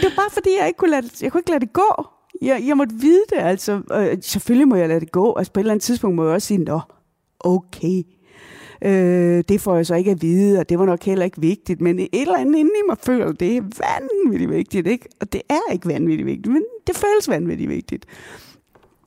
[0.00, 2.06] det var bare, fordi jeg ikke kunne lade, jeg kunne ikke lade det gå.
[2.42, 3.82] Jeg, jeg måtte vide det, altså.
[3.90, 5.34] Og selvfølgelig må jeg lade det gå.
[5.38, 6.80] Altså, på et eller andet tidspunkt må jeg også sige, nå,
[7.40, 8.02] okay.
[8.84, 11.80] Øh, det får jeg så ikke at vide, og det var nok heller ikke vigtigt,
[11.80, 15.08] men et eller andet inden i mig føler, det er vanvittigt vigtigt, ikke?
[15.20, 18.06] Og det er ikke vanvittigt vigtigt, men det føles vanvittigt vigtigt.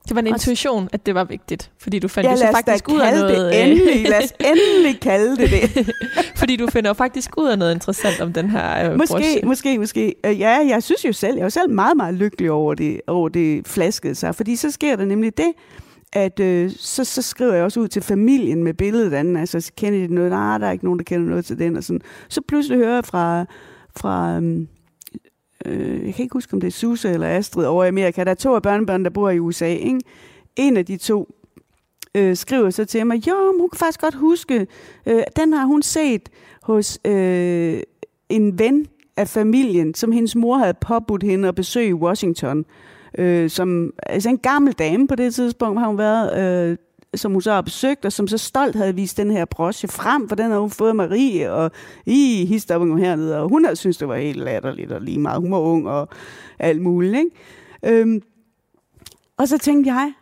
[0.08, 2.88] Det var en intuition, at det var vigtigt, fordi du fandt ja, jo så faktisk
[2.88, 3.52] ud af noget...
[3.52, 4.02] Det endelig.
[4.10, 5.90] Lad os endelig kalde det det.
[6.40, 9.40] fordi du finder jo faktisk ud af noget interessant om den her øh, Måske, brosje.
[9.44, 10.14] måske, måske.
[10.26, 13.28] Øh, ja, jeg synes jo selv, jeg er selv meget, meget lykkelig over det, over
[13.28, 15.52] det flaskede sig, fordi så sker der nemlig det,
[16.12, 19.72] at øh, så, så skriver jeg også ud til familien med billedet anden, altså så
[19.76, 22.00] kender de noget, nej, der er ikke nogen, der kender noget til den, og sådan.
[22.28, 23.44] Så pludselig hører jeg fra,
[23.96, 24.68] fra øhm,
[25.64, 28.24] øh, jeg kan ikke huske, om det er Susse eller Astrid over i Amerika.
[28.24, 29.66] Der er to af børnebørnene, der bor i USA.
[29.66, 30.00] Ikke?
[30.56, 31.34] En af de to
[32.14, 34.66] øh, skriver så til mig, jo, hun kan faktisk godt huske,
[35.06, 36.28] øh, den har hun set
[36.62, 37.82] hos øh,
[38.28, 38.86] en ven
[39.16, 42.64] af familien, som hendes mor havde påbudt hende at besøge i Washington.
[43.18, 46.76] Øh, som, altså en gammel dame på det tidspunkt har hun været, øh,
[47.16, 50.28] som hun så har besøgt, og som så stolt havde vist den her broche frem,
[50.28, 51.70] for den havde hun fået Marie, og
[52.06, 55.40] i histoppen hernede, og hun havde synes det var helt latterligt og lige meget.
[55.40, 56.08] Hun var ung og
[56.58, 57.14] alt muligt.
[57.14, 58.00] Ikke?
[58.00, 58.22] Øhm,
[59.36, 60.12] og så tænkte jeg,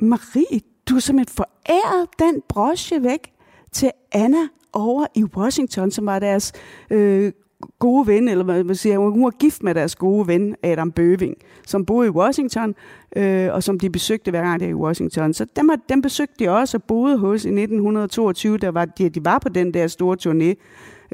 [0.00, 3.32] Marie, du har simpelthen foræret den broche væk
[3.72, 6.52] til Anna over i Washington, som var deres
[6.90, 7.32] øh,
[7.78, 11.36] gode ven, eller hvad man siger, hun var gift med deres gode ven, Adam Bøving,
[11.66, 12.74] som boede i Washington,
[13.16, 15.34] øh, og som de besøgte hver gang de i Washington.
[15.34, 19.24] Så dem, dem besøgte de også og boede hos i 1922, der var, de, de
[19.24, 20.54] var på den der store turné,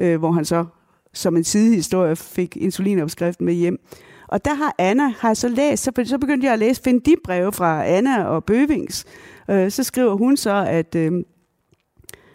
[0.03, 0.65] øh, hvor han så
[1.13, 3.79] som en sidehistorie fik insulinopskriften med hjem.
[4.27, 7.15] Og der har Anna, har så læst, så, så begyndte jeg at læse, finde de
[7.23, 9.05] breve fra Anna og Bøvings.
[9.49, 11.11] Øh, så skriver hun så, at øh,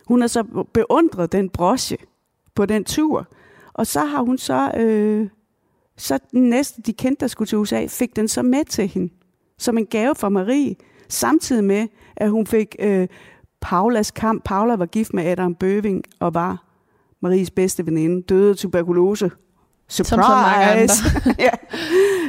[0.07, 1.97] hun har så beundret den broche
[2.55, 3.29] på den tur.
[3.77, 5.29] Og så har hun så, øh,
[5.97, 9.13] så den næste, de kendte, der skulle til USA, fik den så med til hende,
[9.59, 10.75] som en gave fra Marie,
[11.09, 13.09] samtidig med, at hun fik øh,
[13.61, 14.45] Paulas kamp.
[14.45, 16.65] Paula var gift med Adam Bøving og var
[17.21, 19.31] Maries bedste veninde, døde af tuberkulose.
[19.89, 20.09] Surprise!
[20.09, 21.35] Som så mange andre.
[21.45, 21.51] ja,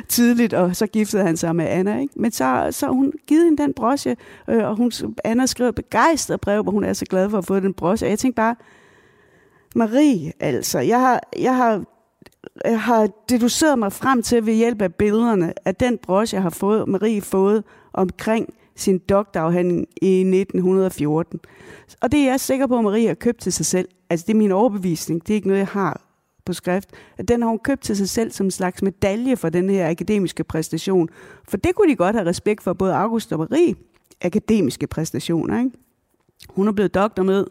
[0.08, 2.00] tidligt, og så giftede han sig med Anna.
[2.00, 2.14] Ikke?
[2.16, 4.16] Men så, så hun givet hende den broche,
[4.50, 4.92] øh, og hun,
[5.24, 8.06] Anna skrev et begejstret brev, hvor hun er så glad for at få den broche.
[8.06, 8.56] Og jeg tænkte bare,
[9.78, 11.84] Marie, altså, jeg har, jeg har,
[12.66, 16.50] jeg har deduceret mig frem til ved hjælp af billederne, at den broche, jeg har
[16.50, 17.64] fået, Marie fået
[17.94, 21.40] omkring sin doktorafhandling i 1914.
[22.02, 23.88] Og det er jeg sikker på, at Marie har købt til sig selv.
[24.10, 25.28] Altså, det er min overbevisning.
[25.28, 26.02] Det er ikke noget, jeg har
[26.46, 26.90] på skrift.
[27.18, 29.90] At den har hun købt til sig selv som en slags medalje for den her
[29.90, 31.10] akademiske præstation.
[31.48, 33.76] For det kunne de godt have respekt for, både August og Marie.
[34.22, 35.72] Akademiske præstationer, ikke?
[36.50, 37.46] Hun er blevet doktor med.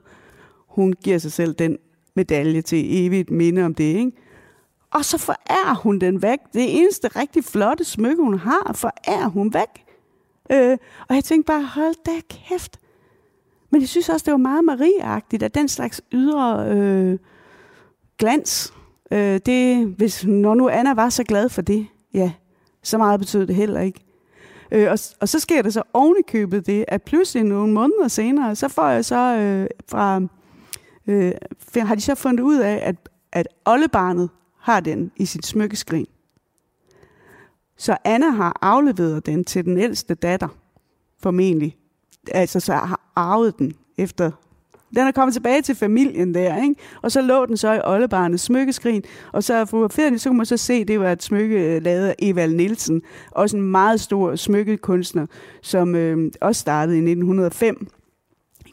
[0.68, 1.76] Hun giver sig selv den
[2.16, 4.12] medalje til evigt minde om det, ikke?
[4.90, 6.38] Og så forærer hun den væk.
[6.52, 9.84] Det eneste rigtig flotte smykke, hun har, forærer hun væk.
[10.52, 12.80] Øh, og jeg tænkte bare, hold da kæft.
[13.70, 17.18] Men jeg synes også, det var meget marieagtigt, at den slags ydre øh,
[18.18, 18.72] glans,
[19.10, 22.32] øh, det, hvis, når nu Anna var så glad for det, ja,
[22.82, 24.00] så meget betød det heller ikke.
[24.72, 28.68] Øh, og, og så sker der så ovenikøbet det, at pludselig nogle måneder senere, så
[28.68, 30.20] får jeg så øh, fra
[31.06, 31.32] øh,
[31.76, 32.96] har de så fundet ud af, at,
[33.32, 36.06] at oldebarnet har den i sit smykkeskrin.
[37.76, 40.48] Så Anna har afleveret den til den ældste datter,
[41.22, 41.76] formentlig.
[42.30, 44.30] Altså så har arvet den efter...
[44.96, 46.74] Den er kommet tilbage til familien der, ikke?
[47.02, 49.02] Og så lå den så i oldebarnets smykkeskrin,
[49.32, 52.08] og så fotograferede så kunne man så se, at det var et smykke øh, lavet
[52.08, 55.26] af Evald Nielsen, også en meget stor smykkekunstner,
[55.62, 57.88] som øh, også startede i 1905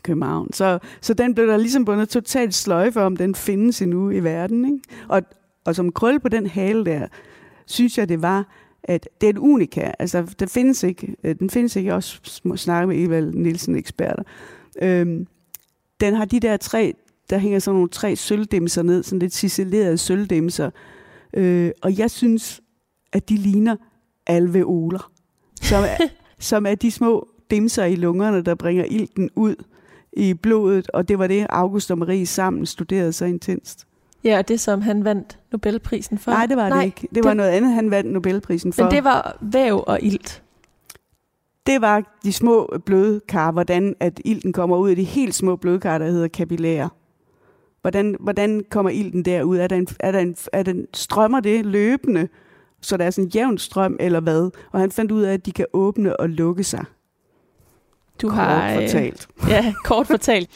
[0.03, 0.53] København.
[0.53, 4.65] Så, så den blev der ligesom bundet totalt sløjfe om, den findes endnu i verden.
[4.65, 4.79] Ikke?
[5.07, 5.21] Og,
[5.65, 7.07] og som krøl på den hale der,
[7.65, 8.47] synes jeg, det var,
[8.83, 9.91] at det er et unika.
[9.99, 14.23] Altså, der findes ikke, øh, den findes ikke, jeg også snakke med Evald Nielsen eksperter.
[14.81, 15.27] Øhm,
[15.99, 16.93] den har de der tre
[17.29, 20.69] der hænger sådan nogle tre sølvdimser ned, sådan lidt ciselerede sølvdimser.
[21.33, 22.61] Øh, og jeg synes,
[23.13, 23.75] at de ligner
[24.27, 25.11] alveoler,
[25.61, 25.97] som er,
[26.39, 29.55] som er de små dimser i lungerne, der bringer ilten ud
[30.17, 33.87] i blodet, og det var det, August og Marie sammen studerede så intenst.
[34.23, 36.31] Ja, og det som han vandt Nobelprisen for.
[36.31, 37.01] Nej, det var Nej, det ikke.
[37.01, 38.83] Det, det var noget andet, han vandt Nobelprisen for.
[38.83, 40.43] Men det var væv og ilt.
[41.67, 45.97] Det var de små blødkar, hvordan at ilten kommer ud af de helt små blødkar,
[45.97, 46.89] der hedder kapillærer.
[47.81, 49.57] Hvordan, hvordan kommer ilten derud?
[49.57, 52.27] Er der, en, er, der en, er der en, strømmer det løbende,
[52.81, 54.49] så der er sådan en jævn strøm, eller hvad?
[54.71, 56.85] Og han fandt ud af, at de kan åbne og lukke sig.
[58.21, 59.27] Du kort har, fortalt.
[59.43, 60.49] Øh, ja, kort fortalt.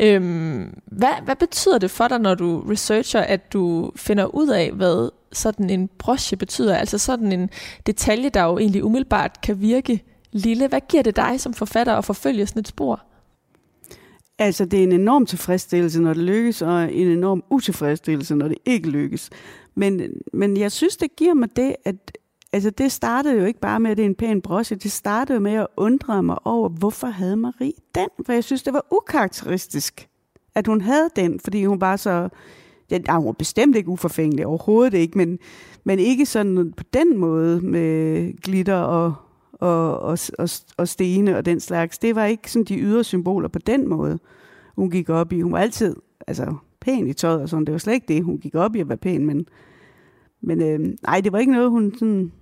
[0.00, 4.72] øhm, hvad, hvad betyder det for dig, når du researcher, at du finder ud af,
[4.72, 6.76] hvad sådan en broche betyder?
[6.76, 7.50] Altså sådan en
[7.86, 10.68] detalje, der jo egentlig umiddelbart kan virke lille.
[10.68, 13.02] Hvad giver det dig som forfatter at forfølge sådan et spor?
[14.38, 18.58] Altså, det er en enorm tilfredsstillelse, når det lykkes, og en enorm utilfredsstillelse, når det
[18.66, 19.30] ikke lykkes.
[19.74, 20.02] Men,
[20.32, 21.96] men jeg synes, det giver mig det, at
[22.52, 24.76] altså, det startede jo ikke bare med, at det er en pæn broche.
[24.76, 28.08] Det startede med at undre mig over, hvorfor havde Marie den?
[28.26, 30.08] For jeg synes, det var ukarakteristisk,
[30.54, 32.28] at hun havde den, fordi hun var så...
[32.90, 35.38] Ja, hun var bestemt ikke uforfængelig, overhovedet ikke, men,
[35.84, 39.14] men ikke sådan på den måde med glitter og,
[39.52, 41.98] og, og, og, og stene og den slags.
[41.98, 44.18] Det var ikke sådan de ydre symboler på den måde,
[44.74, 45.40] hun gik op i.
[45.40, 45.96] Hun var altid
[46.26, 47.64] altså, pæn i tøjet og sådan.
[47.64, 49.46] Det var slet ikke det, hun gik op i at være pæn, men,
[50.40, 52.32] men øh, nej, det var ikke noget, hun sådan...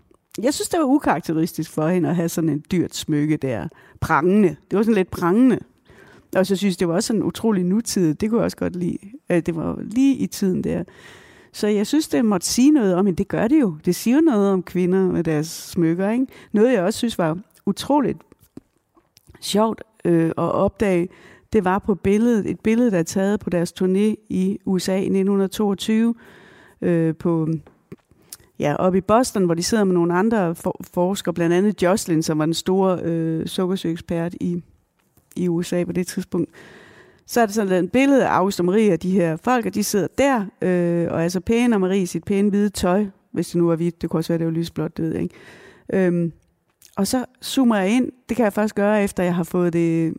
[0.42, 3.68] Jeg synes, det var ukarakteristisk for hende at have sådan en dyrt smykke der.
[4.00, 4.48] Prangende.
[4.70, 5.58] Det var sådan lidt prangende.
[6.36, 8.20] Og så synes det var også sådan utrolig nutidigt.
[8.20, 8.98] Det kunne jeg også godt lide.
[9.30, 10.84] Øh, det var lige i tiden der.
[11.52, 13.76] Så jeg synes, det måtte sige noget om, men det gør det jo.
[13.84, 16.10] Det siger noget om kvinder med deres smykker.
[16.10, 16.26] Ikke?
[16.52, 18.18] Noget, jeg også synes var utroligt
[19.40, 21.08] sjovt øh, at opdage,
[21.52, 24.96] det var på billedet, et billede, der er taget på deres turné i USA i
[24.96, 26.14] 1922,
[26.80, 27.48] øh, på,
[28.58, 32.22] ja, oppe i Boston, hvor de sidder med nogle andre for, forskere, blandt andet Jocelyn,
[32.22, 34.62] som var den store øh, sukkersøgekspert i,
[35.36, 36.50] i USA på det tidspunkt
[37.28, 39.74] så er det sådan et billede af August og Marie og de her folk, og
[39.74, 43.06] de sidder der, øh, og er så pæne, og Marie i sit pæne hvide tøj,
[43.32, 45.22] hvis det nu er hvidt, det kunne også være, det var lysblåt, det ved jeg
[45.22, 45.34] ikke.
[45.92, 46.32] Øhm,
[46.96, 50.14] og så zoomer jeg ind, det kan jeg først gøre, efter jeg har fået det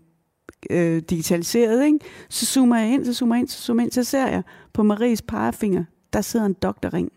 [0.70, 2.00] øh, digitaliseret, ikke?
[2.30, 4.44] så zoomer jeg ind, så zoomer jeg ind, så zoomer jeg ind, så ser jeg
[4.74, 5.84] på Maries pegefinger,
[6.14, 7.12] der sidder en doktorring.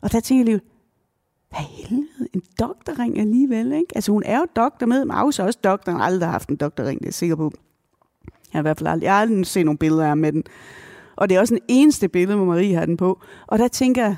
[0.00, 0.60] Og der tænker jeg lige,
[1.48, 3.92] hvad helvede, en doktorring alligevel, ikke?
[3.94, 6.56] Altså hun er jo doktor med, Maus er også doktor, han har aldrig haft en
[6.56, 7.52] doktorring, det er jeg sikker på.
[8.24, 10.44] Jeg har i hvert fald aldrig, jeg har aldrig set nogle billeder af med den.
[11.16, 13.20] Og det er også den eneste billede, hvor Marie har den på.
[13.46, 14.16] Og der tænker jeg,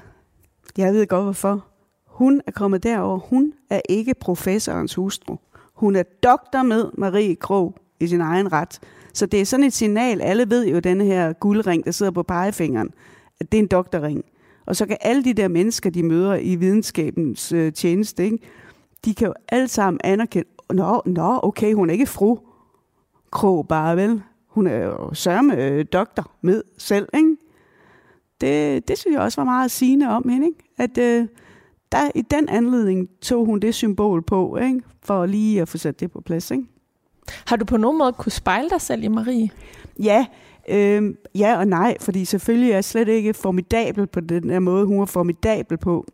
[0.77, 1.67] jeg ved godt hvorfor.
[2.07, 3.19] Hun er kommet derover.
[3.19, 5.37] Hun er ikke professorens hustru.
[5.75, 8.81] Hun er doktor med Marie Krog i sin egen ret.
[9.15, 10.21] Så det er sådan et signal.
[10.21, 12.91] Alle ved jo, at denne her guldring, der sidder på pegefingeren,
[13.41, 14.25] at det er en doktorring.
[14.67, 18.39] Og så kan alle de der mennesker, de møder i videnskabens øh, tjeneste, ikke?
[19.05, 22.39] de kan jo alle sammen anerkende, nå, nå, okay, hun er ikke fru,
[23.31, 24.23] Krog bare, vel?
[24.47, 27.37] Hun er jo sørme øh, doktor med selv, ikke?
[28.41, 30.59] Det, det synes jeg også var meget sigende om hende, ikke?
[30.79, 31.27] At øh,
[31.93, 34.83] der, i den anledning tog hun det symbol på, ikke?
[35.03, 36.65] For lige at få sat det på plads, ikke?
[37.47, 39.51] Har du på nogen måde kunne spejle dig selv i Marie?
[39.99, 40.27] Ja,
[40.71, 44.87] øh, ja og nej, fordi selvfølgelig er jeg slet ikke formidabel på den her måde,
[44.87, 46.07] hun er formidabel på.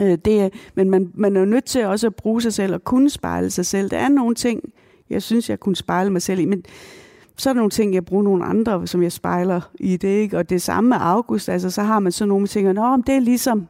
[0.00, 2.84] Øh, det, men man, man er jo nødt til også at bruge sig selv og
[2.84, 3.90] kunne spejle sig selv.
[3.90, 4.60] Der er nogle ting,
[5.10, 6.44] jeg synes, jeg kunne spejle mig selv i.
[6.44, 6.64] Men
[7.36, 10.08] så er der nogle ting, jeg bruger nogle andre, som jeg spejler i det.
[10.08, 10.38] Ikke?
[10.38, 12.76] Og det samme med August, altså så har man så nogle ting, at
[13.06, 13.68] det er ligesom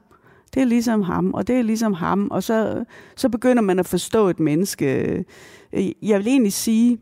[0.55, 2.85] det er ligesom ham, og det er ligesom ham, og så,
[3.17, 5.25] så begynder man at forstå et menneske.
[5.73, 6.99] Øh, jeg vil egentlig sige,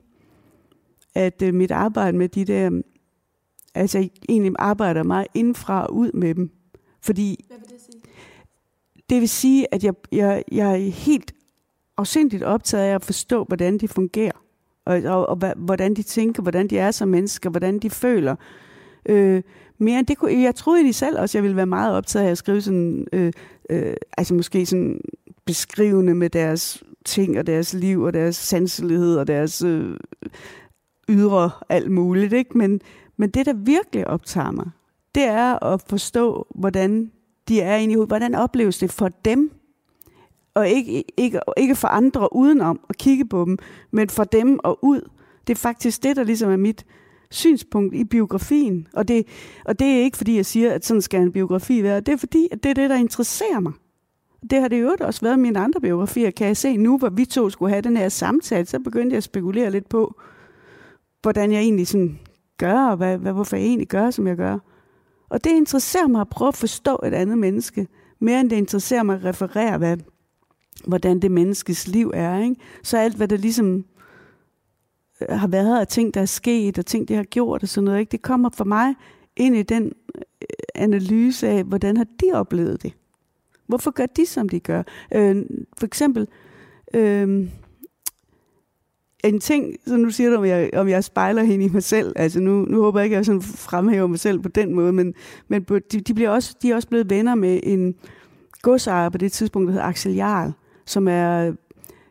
[1.14, 2.82] at øh, mit arbejde med de der,
[3.74, 6.50] altså jeg egentlig arbejder meget indfra og ud med dem,
[7.02, 8.02] fordi Hvad vil det sige?
[9.10, 11.32] Det vil sige, at jeg, jeg, jeg er helt
[11.96, 14.44] afsindigt optaget af at forstå, hvordan de fungerer,
[14.84, 18.36] og, og, og hvordan de tænker, hvordan de er som mennesker, hvordan de føler.
[19.06, 19.42] Øh,
[19.78, 22.38] mere det kunne, jeg troede egentlig selv også, jeg ville være meget optaget af at
[22.38, 23.32] skrive sådan, øh,
[23.70, 25.00] øh, altså måske sådan
[25.44, 29.96] beskrivende med deres ting og deres liv og deres sanselighed og deres øh,
[31.08, 32.58] ydre alt muligt, ikke?
[32.58, 32.80] Men,
[33.20, 34.70] men det, der virkelig optager mig,
[35.14, 37.12] det er at forstå, hvordan
[37.48, 38.10] de er inde i hovedet.
[38.10, 39.60] Hvordan opleves det for dem?
[40.54, 43.58] og ikke, ikke, ikke for andre udenom at kigge på dem,
[43.90, 45.08] men for dem og ud.
[45.46, 46.86] Det er faktisk det, der ligesom er mit
[47.30, 48.88] synspunkt i biografien.
[48.92, 49.26] Og det,
[49.64, 52.00] og det er ikke fordi, jeg siger, at sådan skal en biografi være.
[52.00, 53.72] Det er fordi, at det er det, der interesserer mig.
[54.50, 56.30] Det har det jo også været mine andre biografier.
[56.30, 59.16] Kan jeg se nu, hvor vi to skulle have den her samtale, så begyndte jeg
[59.16, 60.20] at spekulere lidt på,
[61.22, 62.18] hvordan jeg egentlig sådan
[62.60, 64.58] gør, og hvad, hvad, hvorfor jeg egentlig gør, som jeg gør.
[65.28, 67.86] Og det interesserer mig at prøve at forstå et andet menneske,
[68.18, 69.96] mere end det interesserer mig at referere, hvad,
[70.86, 72.38] hvordan det menneskes liv er.
[72.38, 72.56] Ikke?
[72.82, 73.84] Så alt, hvad der ligesom
[75.20, 77.84] øh, har været, og ting, der er sket, og ting, de har gjort, og sådan
[77.84, 78.10] noget, ikke?
[78.10, 78.94] det kommer for mig
[79.36, 80.22] ind i den øh,
[80.74, 82.92] analyse af, hvordan har de oplevet det?
[83.66, 84.82] Hvorfor gør de, som de gør?
[85.14, 85.46] Øh,
[85.78, 86.28] for eksempel,
[86.94, 87.48] øh,
[89.24, 92.12] en ting, så nu siger du, om jeg, om jeg spejler hende i mig selv.
[92.16, 94.92] Altså nu, nu håber jeg ikke, at jeg sådan fremhæver mig selv på den måde,
[94.92, 95.14] men,
[95.48, 97.94] men de, de, bliver også, de er også blevet venner med en
[98.62, 100.52] godsejer på det tidspunkt, der hedder Axel Jarl,
[100.86, 101.52] som er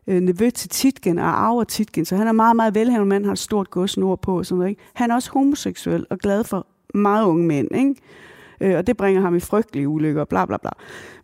[0.08, 3.32] øh, nevø til Titgen og arver Titgen, så han er meget, meget velhavende mand, har
[3.32, 4.70] et stort gods på og sådan noget.
[4.70, 4.82] Ikke?
[4.94, 7.96] Han er også homoseksuel og glad for meget unge mænd, ikke?
[8.62, 10.70] Øh, og det bringer ham i frygtelige ulykker, bla bla bla.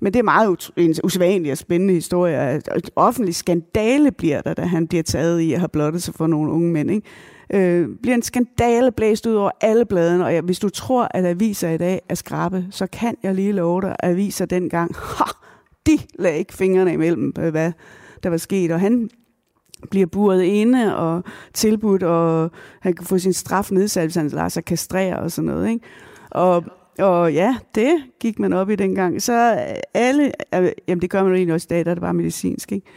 [0.01, 2.55] Men det er meget en usædvanlig og spændende historie.
[2.55, 6.27] Et offentlig skandale bliver der, da han bliver taget i at have blottet sig for
[6.27, 6.91] nogle unge mænd.
[6.91, 7.07] Ikke?
[7.53, 11.69] Øh, bliver en skandale blæst ud over alle bladene, og hvis du tror, at aviser
[11.69, 15.23] i dag er skrabe, så kan jeg lige love dig, at aviser dengang, ha,
[15.85, 17.71] de lagde ikke fingrene imellem, øh, hvad
[18.23, 19.09] der var sket, og han
[19.91, 21.23] bliver buret inde og
[21.53, 25.45] tilbudt, og han kan få sin straf nedsat, hvis han lader sig kastrere og sådan
[25.51, 25.69] noget.
[25.69, 25.85] Ikke?
[26.31, 26.63] Og
[26.99, 29.21] og ja, det gik man op i dengang.
[29.21, 29.33] Så
[29.93, 32.13] alle, øh, jamen det gør man jo egentlig også i dag, der er det bare
[32.13, 32.87] medicinsk, ikke?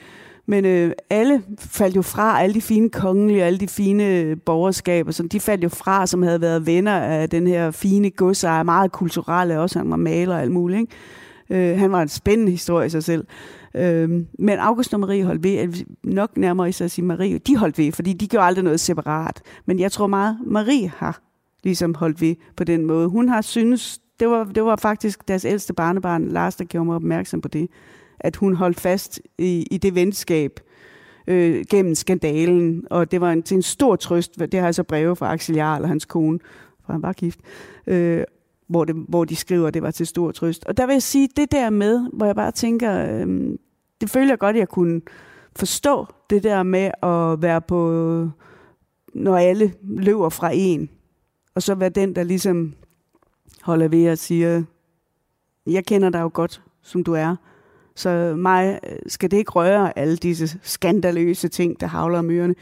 [0.46, 5.10] Men øh, alle faldt jo fra, alle de fine kongelige, alle de fine øh, borgerskaber,
[5.12, 8.92] som de faldt jo fra, som havde været venner af den her fine godsejer, meget
[8.92, 10.80] kulturelle også, han var maler og alt muligt.
[10.80, 11.72] Ikke?
[11.72, 13.26] Øh, han var en spændende historie i sig selv.
[13.74, 17.56] Øh, men August og Marie holdt ved, nok nærmere i sig at sige Marie, de
[17.56, 19.42] holdt ved, fordi de gjorde aldrig noget separat.
[19.66, 21.27] Men jeg tror meget, Marie har
[21.64, 23.08] ligesom holdt ved på den måde.
[23.08, 26.96] Hun har synes, det var, det var faktisk deres ældste barnebarn, Lars, der gjorde mig
[26.96, 27.70] opmærksom på det,
[28.20, 30.60] at hun holdt fast i, i det venskab
[31.26, 34.38] øh, gennem skandalen, og det var en, til en stor trøst.
[34.38, 36.38] Det har altså breve fra Axel Jarl og hans kone,
[36.86, 37.40] for han var gift,
[37.86, 38.24] øh,
[38.68, 40.64] hvor, det, hvor de skriver, at det var til stor trøst.
[40.64, 43.58] Og der vil jeg sige, det der med, hvor jeg bare tænker, øh,
[44.00, 45.00] det føler jeg godt, at jeg kunne
[45.56, 48.28] forstå, det der med at være på,
[49.14, 50.90] når alle løber fra en,
[51.58, 52.74] og så være den, der ligesom
[53.62, 54.62] holder ved og siger,
[55.66, 57.36] jeg kender dig jo godt, som du er.
[57.94, 62.54] Så mig øh, skal det ikke røre alle disse skandaløse ting, der havler om ørerne.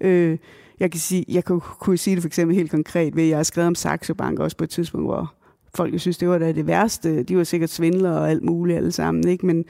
[0.00, 0.38] Øh,
[0.80, 3.38] jeg kan sige, jeg kunne, kunne sige det for eksempel helt konkret ved, at jeg
[3.38, 5.34] har skrevet om Saxo Bank også på et tidspunkt, hvor
[5.74, 7.22] folk synes, det var da det værste.
[7.22, 9.46] De var sikkert svindlere og alt muligt alle sammen, ikke?
[9.46, 9.64] Men,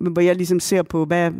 [0.00, 1.32] men hvor jeg ligesom ser på, hvad,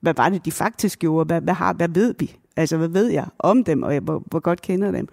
[0.00, 1.26] hvad var det, de faktisk gjorde?
[1.26, 2.36] Hvad, hvad, har, hvad ved vi?
[2.56, 5.08] Altså, hvad ved jeg om dem, og jeg, hvor, hvor godt kender dem?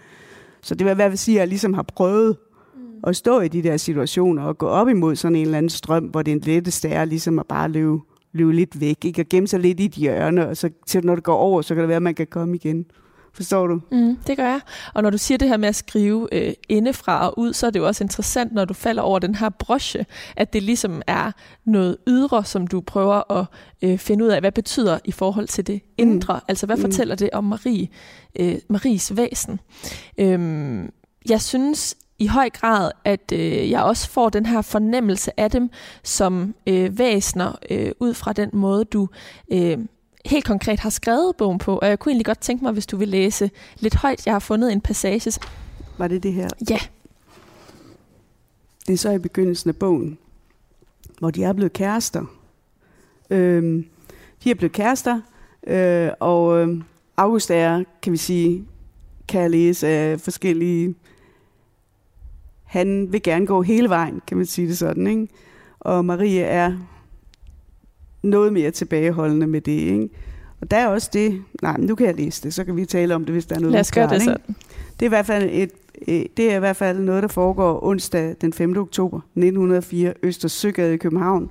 [0.62, 2.38] Så det vil være, sige, at jeg ligesom har prøvet
[2.76, 2.82] mm.
[3.04, 6.04] at stå i de der situationer og gå op imod sådan en eller anden strøm,
[6.04, 8.00] hvor det letteste er ligesom at bare løbe,
[8.34, 9.22] løbe lidt væk, ikke?
[9.22, 11.76] og gemme sig lidt i et hjørne, og så til når det går over, så
[11.76, 12.86] kan det være, at man kan komme igen.
[13.34, 13.82] Forstår du?
[13.92, 14.62] Mm, det gør jeg.
[14.94, 17.72] Og når du siger det her med at skrive øh, indefra og ud, så er
[17.72, 20.06] det jo også interessant, når du falder over den her broche,
[20.36, 21.32] at det ligesom er
[21.66, 23.46] noget ydre, som du prøver at
[23.82, 26.34] øh, finde ud af, hvad betyder i forhold til det indre.
[26.34, 26.46] Mm.
[26.48, 26.82] Altså, hvad mm.
[26.82, 27.88] fortæller det om Marie,
[28.40, 29.60] øh, Maries væsen?
[30.18, 30.92] Øhm,
[31.30, 35.70] jeg synes i høj grad, at øh, jeg også får den her fornemmelse af dem
[36.04, 39.08] som øh, væsner, øh, ud fra den måde, du...
[39.52, 39.78] Øh,
[40.26, 42.98] helt konkret har skrevet bogen på, og jeg kunne egentlig godt tænke mig, hvis du
[42.98, 44.26] vil læse lidt højt.
[44.26, 45.42] Jeg har fundet en passage.
[45.98, 46.50] Var det det her?
[46.70, 46.80] Ja.
[48.88, 50.18] Det er så i begyndelsen af bogen,
[51.20, 52.26] hvor de er blevet kærester.
[53.30, 53.86] Øhm,
[54.44, 55.22] de er blevet kærester,
[55.68, 56.82] øh, og øh,
[57.18, 58.66] August er, kan vi sige,
[59.28, 60.96] kan jeg læse af forskellige...
[62.64, 65.28] Han vil gerne gå hele vejen, kan man sige det sådan, ikke?
[65.80, 66.78] Og Marie er
[68.24, 69.72] noget mere tilbageholdende med det.
[69.72, 70.10] Ikke?
[70.62, 73.16] Og der er også det, nej, nu kan jeg læse det, så kan vi tale
[73.16, 74.56] om det, hvis der er noget Lad os gøre det sådan.
[75.00, 75.72] Det er, i hvert fald et,
[76.38, 78.78] det er i hvert fald noget, der foregår onsdag den 5.
[78.78, 81.50] oktober 1904, Øster Søgade i København,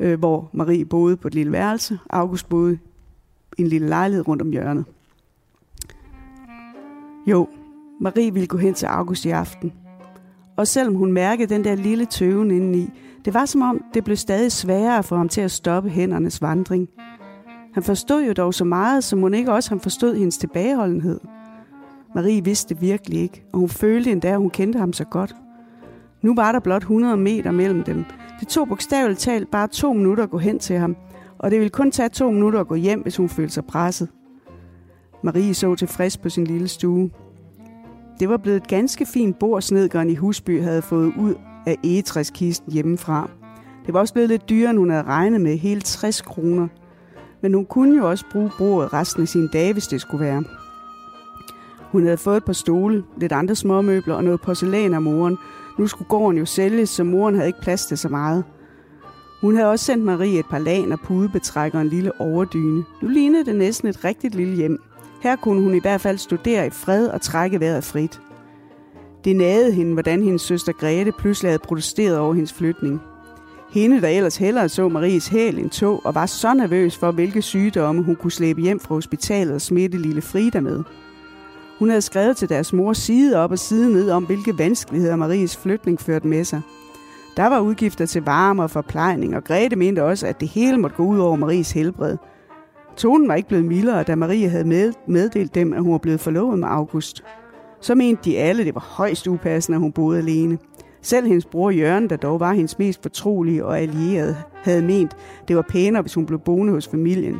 [0.00, 2.78] øh, hvor Marie boede på et lille værelse, August boede
[3.58, 4.84] i en lille lejlighed rundt om hjørnet.
[7.26, 7.48] Jo,
[8.00, 9.72] Marie ville gå hen til August i aften.
[10.56, 12.90] Og selvom hun mærkede den der lille tøven indeni,
[13.24, 16.88] det var som om, det blev stadig sværere for ham til at stoppe hændernes vandring.
[17.74, 21.20] Han forstod jo dog så meget, som hun ikke også han forstod hendes tilbageholdenhed.
[22.14, 25.36] Marie vidste det virkelig ikke, og hun følte endda, at hun kendte ham så godt.
[26.22, 28.04] Nu var der blot 100 meter mellem dem.
[28.40, 30.96] Det tog bogstaveligt talt bare to minutter at gå hen til ham,
[31.38, 34.08] og det ville kun tage to minutter at gå hjem, hvis hun følte sig presset.
[35.22, 37.10] Marie så tilfreds på sin lille stue.
[38.20, 41.34] Det var blevet et ganske fint bord, snedgeren i Husby havde fået ud
[41.70, 43.30] af egetræskisten hjemmefra.
[43.86, 46.68] Det var også blevet lidt dyrere, end hun havde regnet med, hele 60 kroner.
[47.42, 50.44] Men hun kunne jo også bruge bordet resten af sine dage, hvis det skulle være.
[51.92, 55.36] Hun havde fået et par stole, lidt andre småmøbler og noget porcelæn af moren.
[55.78, 58.44] Nu skulle gården jo sælges, så moren havde ikke plads til så meget.
[59.40, 62.84] Hun havde også sendt Marie et par laner, pudebetræk og en lille overdyne.
[63.02, 64.78] Nu lignede det næsten et rigtigt lille hjem.
[65.22, 68.20] Her kunne hun i hvert fald studere i fred og trække vejret frit.
[69.24, 73.00] Det nagede hende, hvordan hendes søster Grete pludselig havde protesteret over hendes flytning.
[73.70, 77.42] Hende, der ellers hellere så Maries hæl end tog, og var så nervøs for, hvilke
[77.42, 80.82] sygdomme hun kunne slæbe hjem fra hospitalet og smitte lille Frida med.
[81.78, 85.56] Hun havde skrevet til deres mor side op og side ned om, hvilke vanskeligheder Maries
[85.56, 86.60] flytning førte med sig.
[87.36, 90.96] Der var udgifter til varme og forplejning, og Grete mente også, at det hele måtte
[90.96, 92.16] gå ud over Maries helbred.
[92.96, 96.58] Tonen var ikke blevet mildere, da Marie havde meddelt dem, at hun var blevet forlovet
[96.58, 97.24] med August.
[97.80, 100.58] Så mente de alle, det var højst upassende, at hun boede alene.
[101.02, 105.16] Selv hendes bror Jørgen, der dog var hendes mest fortrolige og allierede, havde ment,
[105.48, 107.36] det var pænere, hvis hun blev boende hos familien.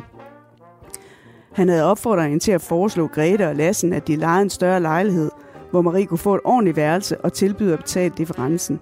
[1.51, 4.81] Han havde opfordret hende til at foreslå Grete og Lassen, at de lejede en større
[4.81, 5.29] lejlighed,
[5.71, 8.79] hvor Marie kunne få et ordentligt værelse og tilbyde at betale differencen.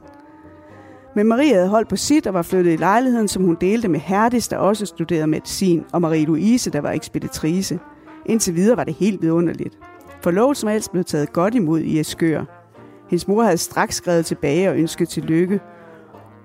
[1.16, 4.00] Men Marie havde holdt på sit og var flyttet i lejligheden, som hun delte med
[4.00, 7.80] Herdis, der også studerede medicin, og Marie-Louise, der var ekspeditrice.
[8.26, 9.78] Indtil videre var det helt vidunderligt.
[10.22, 12.44] Forlovelsen var ellers blevet taget godt imod i Eskør.
[13.10, 15.60] Hendes mor havde straks skrevet tilbage og ønsket til lykke.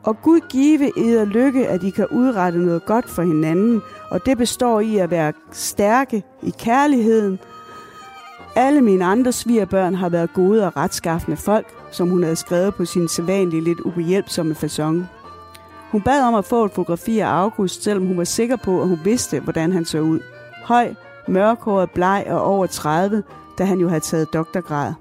[0.03, 4.39] Og Gud give eder lykke, at I kan udrette noget godt for hinanden, og det
[4.39, 7.39] består i at være stærke i kærligheden.
[8.57, 12.85] Alle mine andre svigerbørn har været gode og retskaffende folk, som hun havde skrevet på
[12.85, 15.03] sin sædvanlige lidt ubehjælpsomme façon.
[15.91, 18.89] Hun bad om at få et fotografi af August, selvom hun var sikker på, at
[18.89, 20.21] hun vidste, hvordan han så ud.
[20.65, 20.95] Høj,
[21.29, 23.23] mørkhåret, bleg og over 30,
[23.59, 24.93] da han jo havde taget doktorgrad.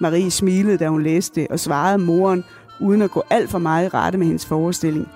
[0.00, 2.44] Marie smilede, da hun læste det, og svarede moren,
[2.80, 5.08] uden at gå alt for meget i rette med hendes forestilling.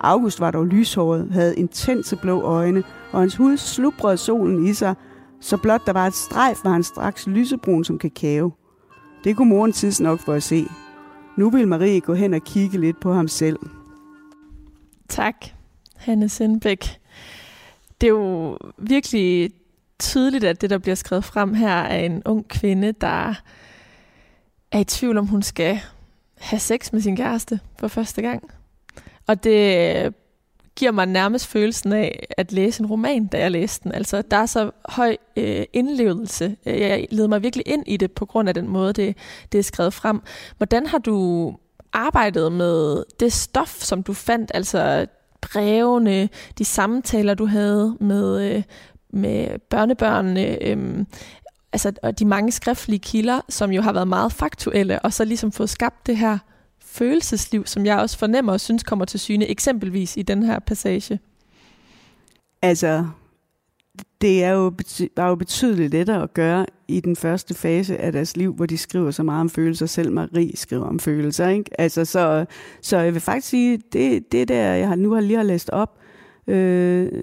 [0.00, 4.94] August var dog lyshåret, havde intense blå øjne, og hans hud slubrede solen i sig,
[5.40, 8.52] så blot der var et strejf, var han straks lysebrun som kakao.
[9.24, 10.66] Det kunne moren tids nok for at se.
[11.36, 13.58] Nu vil Marie gå hen og kigge lidt på ham selv.
[15.08, 15.34] Tak,
[15.96, 17.00] Hanne Sindbæk.
[18.00, 19.50] Det er jo virkelig
[20.04, 23.34] tydeligt, at det, der bliver skrevet frem her, er en ung kvinde, der
[24.72, 25.80] er i tvivl om, hun skal
[26.38, 28.50] have sex med sin kæreste for første gang.
[29.26, 30.12] Og det øh,
[30.76, 33.92] giver mig nærmest følelsen af at læse en roman, da jeg læste den.
[33.92, 36.56] Altså, der er så høj øh, indlevelse.
[36.66, 39.16] Øh, jeg leder mig virkelig ind i det på grund af den måde, det,
[39.52, 40.22] det er skrevet frem.
[40.56, 41.52] Hvordan har du
[41.92, 45.06] arbejdet med det stof, som du fandt, altså
[45.40, 46.28] brevene,
[46.58, 48.62] de samtaler, du havde med, øh,
[49.14, 51.06] med børnebørnene, øhm,
[51.72, 55.52] altså, og de mange skriftlige kilder, som jo har været meget faktuelle, og så ligesom
[55.52, 56.38] fået skabt det her
[56.84, 61.18] følelsesliv, som jeg også fornemmer og synes kommer til syne, eksempelvis i den her passage?
[62.62, 63.06] Altså,
[64.20, 64.72] det er jo,
[65.16, 68.78] var jo betydeligt lettere at gøre i den første fase af deres liv, hvor de
[68.78, 69.86] skriver så meget om følelser.
[69.86, 71.48] Selv Marie skriver om følelser.
[71.48, 71.80] Ikke?
[71.80, 72.44] Altså, så,
[72.82, 75.70] så jeg vil faktisk sige, det, det der, jeg har, nu har lige har læst
[75.70, 75.98] op,
[76.46, 77.22] øh,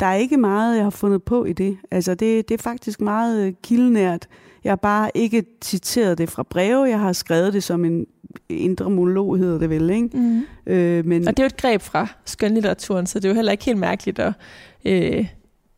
[0.00, 1.76] der er ikke meget, jeg har fundet på i det.
[1.90, 4.28] Altså, det, det er faktisk meget øh, kildenært.
[4.64, 6.84] Jeg har bare ikke citeret det fra breve.
[6.84, 8.06] Jeg har skrevet det som en
[8.48, 10.08] indre monolog, hedder det vel, ikke?
[10.12, 10.42] Mm.
[10.66, 11.28] Øh, men...
[11.28, 13.78] Og det er jo et greb fra skønlitteraturen, så det er jo heller ikke helt
[13.78, 14.32] mærkeligt, at,
[14.84, 15.26] øh,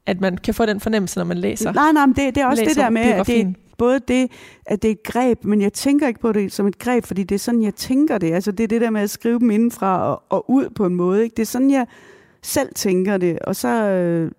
[0.07, 1.73] at man kan få den fornemmelse, når man læser.
[1.73, 4.31] Nej, nej, men det, det er også det der med, at det, både det,
[4.67, 7.23] at det er et greb, men jeg tænker ikke på det som et greb, fordi
[7.23, 8.33] det er sådan, jeg tænker det.
[8.33, 10.95] Altså, det er det der med at skrive dem indenfra og, og ud på en
[10.95, 11.23] måde.
[11.23, 11.35] Ikke?
[11.35, 11.87] Det er sådan, jeg
[12.43, 14.31] selv tænker det, og så øh,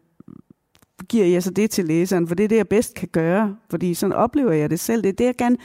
[1.10, 3.94] giver jeg så det til læseren, for det er det, jeg bedst kan gøre, fordi
[3.94, 5.04] sådan oplever jeg det selv.
[5.04, 5.58] Det er det, jeg gerne...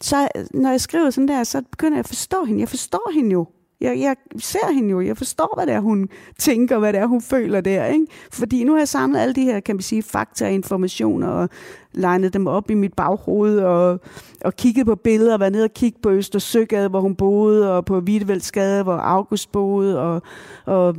[0.00, 2.60] Så når jeg skriver sådan der, så begynder jeg at forstå hende.
[2.60, 3.46] Jeg forstår hende jo.
[3.80, 5.00] Jeg, jeg ser hende jo.
[5.00, 7.86] Jeg forstår, hvad det er, hun tænker, hvad det er, hun føler der.
[7.86, 8.06] Ikke?
[8.32, 11.48] Fordi nu har jeg samlet alle de her, kan man sige, fakta og informationer, og
[11.92, 14.00] legnet dem op i mit baghoved, og,
[14.44, 17.84] og kigget på billeder, og været nede og kigge på Østersøgade, hvor hun boede, og
[17.84, 20.22] på Hvidevældsgade, hvor August boede, og,
[20.66, 20.96] og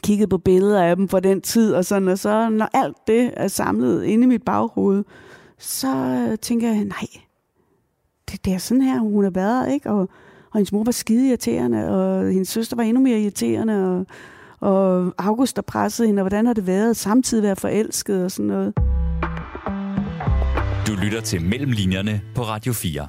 [0.00, 3.30] kigget på billeder af dem fra den tid, og sådan, og så når alt det
[3.36, 5.04] er samlet inde i mit baghoved,
[5.58, 7.06] så tænker jeg, nej,
[8.30, 9.90] det, det er sådan her, hun har været, ikke?
[9.90, 10.00] Og,
[10.50, 14.06] og hendes mor var skide irriterende, og hendes søster var endnu mere irriterende, og,
[14.68, 18.46] og August der pressede hende, og hvordan har det været samtidig være forelsket og sådan
[18.46, 18.74] noget.
[20.86, 23.06] Du lytter til Mellemlinjerne på Radio 4.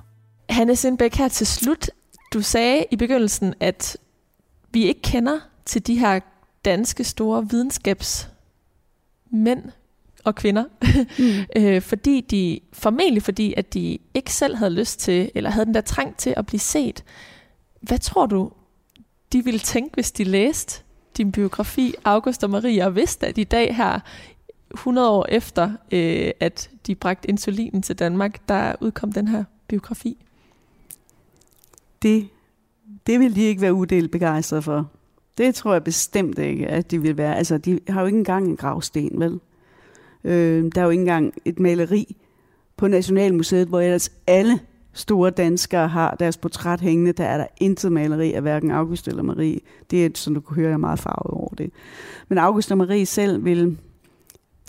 [0.49, 1.89] Hanne Sindbæk her til slut.
[2.33, 3.97] Du sagde i begyndelsen, at
[4.71, 6.19] vi ikke kender til de her
[6.65, 9.63] danske store videnskabsmænd
[10.23, 10.63] og kvinder,
[11.19, 11.45] mm.
[11.61, 15.73] øh, fordi de, formentlig fordi, at de ikke selv havde lyst til, eller havde den
[15.73, 17.03] der trang til at blive set.
[17.81, 18.51] Hvad tror du,
[19.33, 20.83] de ville tænke, hvis de læste
[21.17, 23.99] din biografi, August og Maria, og vidste, at i dag her
[24.73, 30.17] 100 år efter, øh, at de bragte insulinen til Danmark, der udkom den her biografi.
[32.01, 32.29] Det,
[33.07, 34.89] det vil de ikke være uddelt begejstrede for.
[35.39, 37.37] Det tror jeg bestemt ikke, at de vil være.
[37.37, 39.39] Altså, de har jo ikke engang en gravsten, vel?
[40.23, 42.15] Øh, der er jo ikke engang et maleri
[42.77, 44.59] på Nationalmuseet, hvor ellers alle
[44.93, 47.11] store danskere har deres portræt hængende.
[47.11, 49.59] Der er der intet maleri af hverken August eller Marie.
[49.91, 51.71] Det er, som du kunne høre, jeg er meget farvet over det.
[52.29, 53.77] Men August og Marie selv vil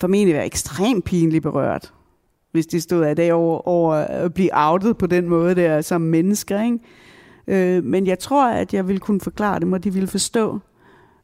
[0.00, 1.92] formentlig være ekstremt pinligt berørt,
[2.52, 6.00] hvis de stod af dag over, over at blive outet på den måde der som
[6.00, 6.62] mennesker.
[6.62, 6.78] Ikke?
[7.50, 10.58] Øh, men jeg tror, at jeg vil kunne forklare dem, og de vil forstå,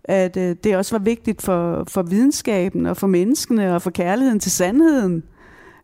[0.05, 4.41] at øh, det også var vigtigt for, for videnskaben og for menneskene og for kærligheden
[4.41, 5.22] til sandheden,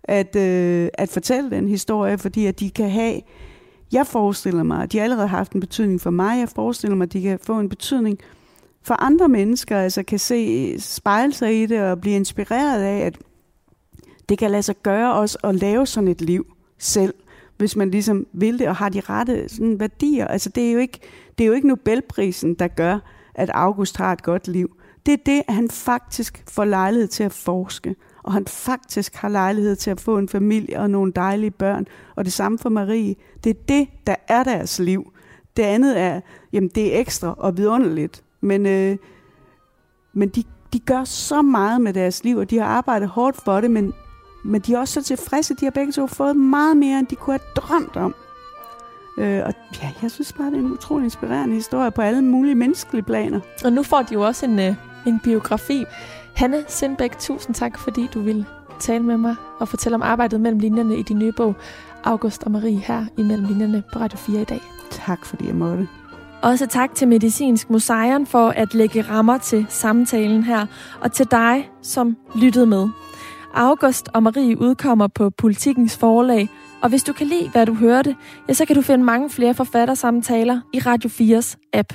[0.05, 3.21] at, øh, at fortælle den historie, fordi at de kan have,
[3.93, 7.05] jeg forestiller mig, at de allerede har haft en betydning for mig, jeg forestiller mig,
[7.05, 8.19] at de kan få en betydning
[8.83, 13.19] for andre mennesker, altså kan se, spejle sig i det og blive inspireret af, at
[14.29, 16.47] det kan lade sig gøre også at lave sådan et liv
[16.79, 17.15] selv,
[17.63, 20.27] hvis man ligesom vil det og har de rette sådan, værdier.
[20.27, 21.01] Altså det er, jo ikke,
[21.39, 22.99] det er jo ikke Nobelprisen, der gør,
[23.35, 24.77] at August har et godt liv.
[25.07, 29.29] Det er det, at han faktisk får lejlighed til at forske, og han faktisk har
[29.29, 31.87] lejlighed til at få en familie og nogle dejlige børn.
[32.17, 33.15] Og det samme for Marie.
[33.45, 35.13] Det er det, der er deres liv.
[35.57, 36.21] Det andet er,
[36.53, 38.23] jamen det er ekstra og vidunderligt.
[38.41, 38.97] Men, øh,
[40.13, 43.61] men de, de gør så meget med deres liv, og de har arbejdet hårdt for
[43.61, 43.93] det, men,
[44.45, 45.55] men de er også så tilfredse.
[45.55, 48.15] De har begge to fået meget mere, end de kunne have drømt om.
[49.19, 52.55] Øh, og ja, jeg synes bare, det er en utrolig inspirerende historie på alle mulige
[52.55, 53.41] menneskelige planer.
[53.65, 54.75] Og nu får de jo også en, øh,
[55.07, 55.85] en biografi.
[56.35, 58.47] Hanne Sindbæk, tusind tak, fordi du ville
[58.81, 61.55] tale med mig og fortælle om arbejdet mellem linjerne i din nye bog,
[62.05, 64.61] August og Marie, her i Mellem Linjerne på Radio 4 i dag.
[64.91, 65.89] Tak, fordi jeg måtte.
[66.43, 70.67] Også tak til Medicinsk Museum for at lægge rammer til samtalen her,
[71.01, 72.89] og til dig, som lyttede med.
[73.55, 76.49] August og Marie udkommer på Politikens forlag,
[76.83, 78.17] og hvis du kan lide, hvad du hørte,
[78.49, 81.93] ja, så kan du finde mange flere forfattersamtaler i Radio 4's app.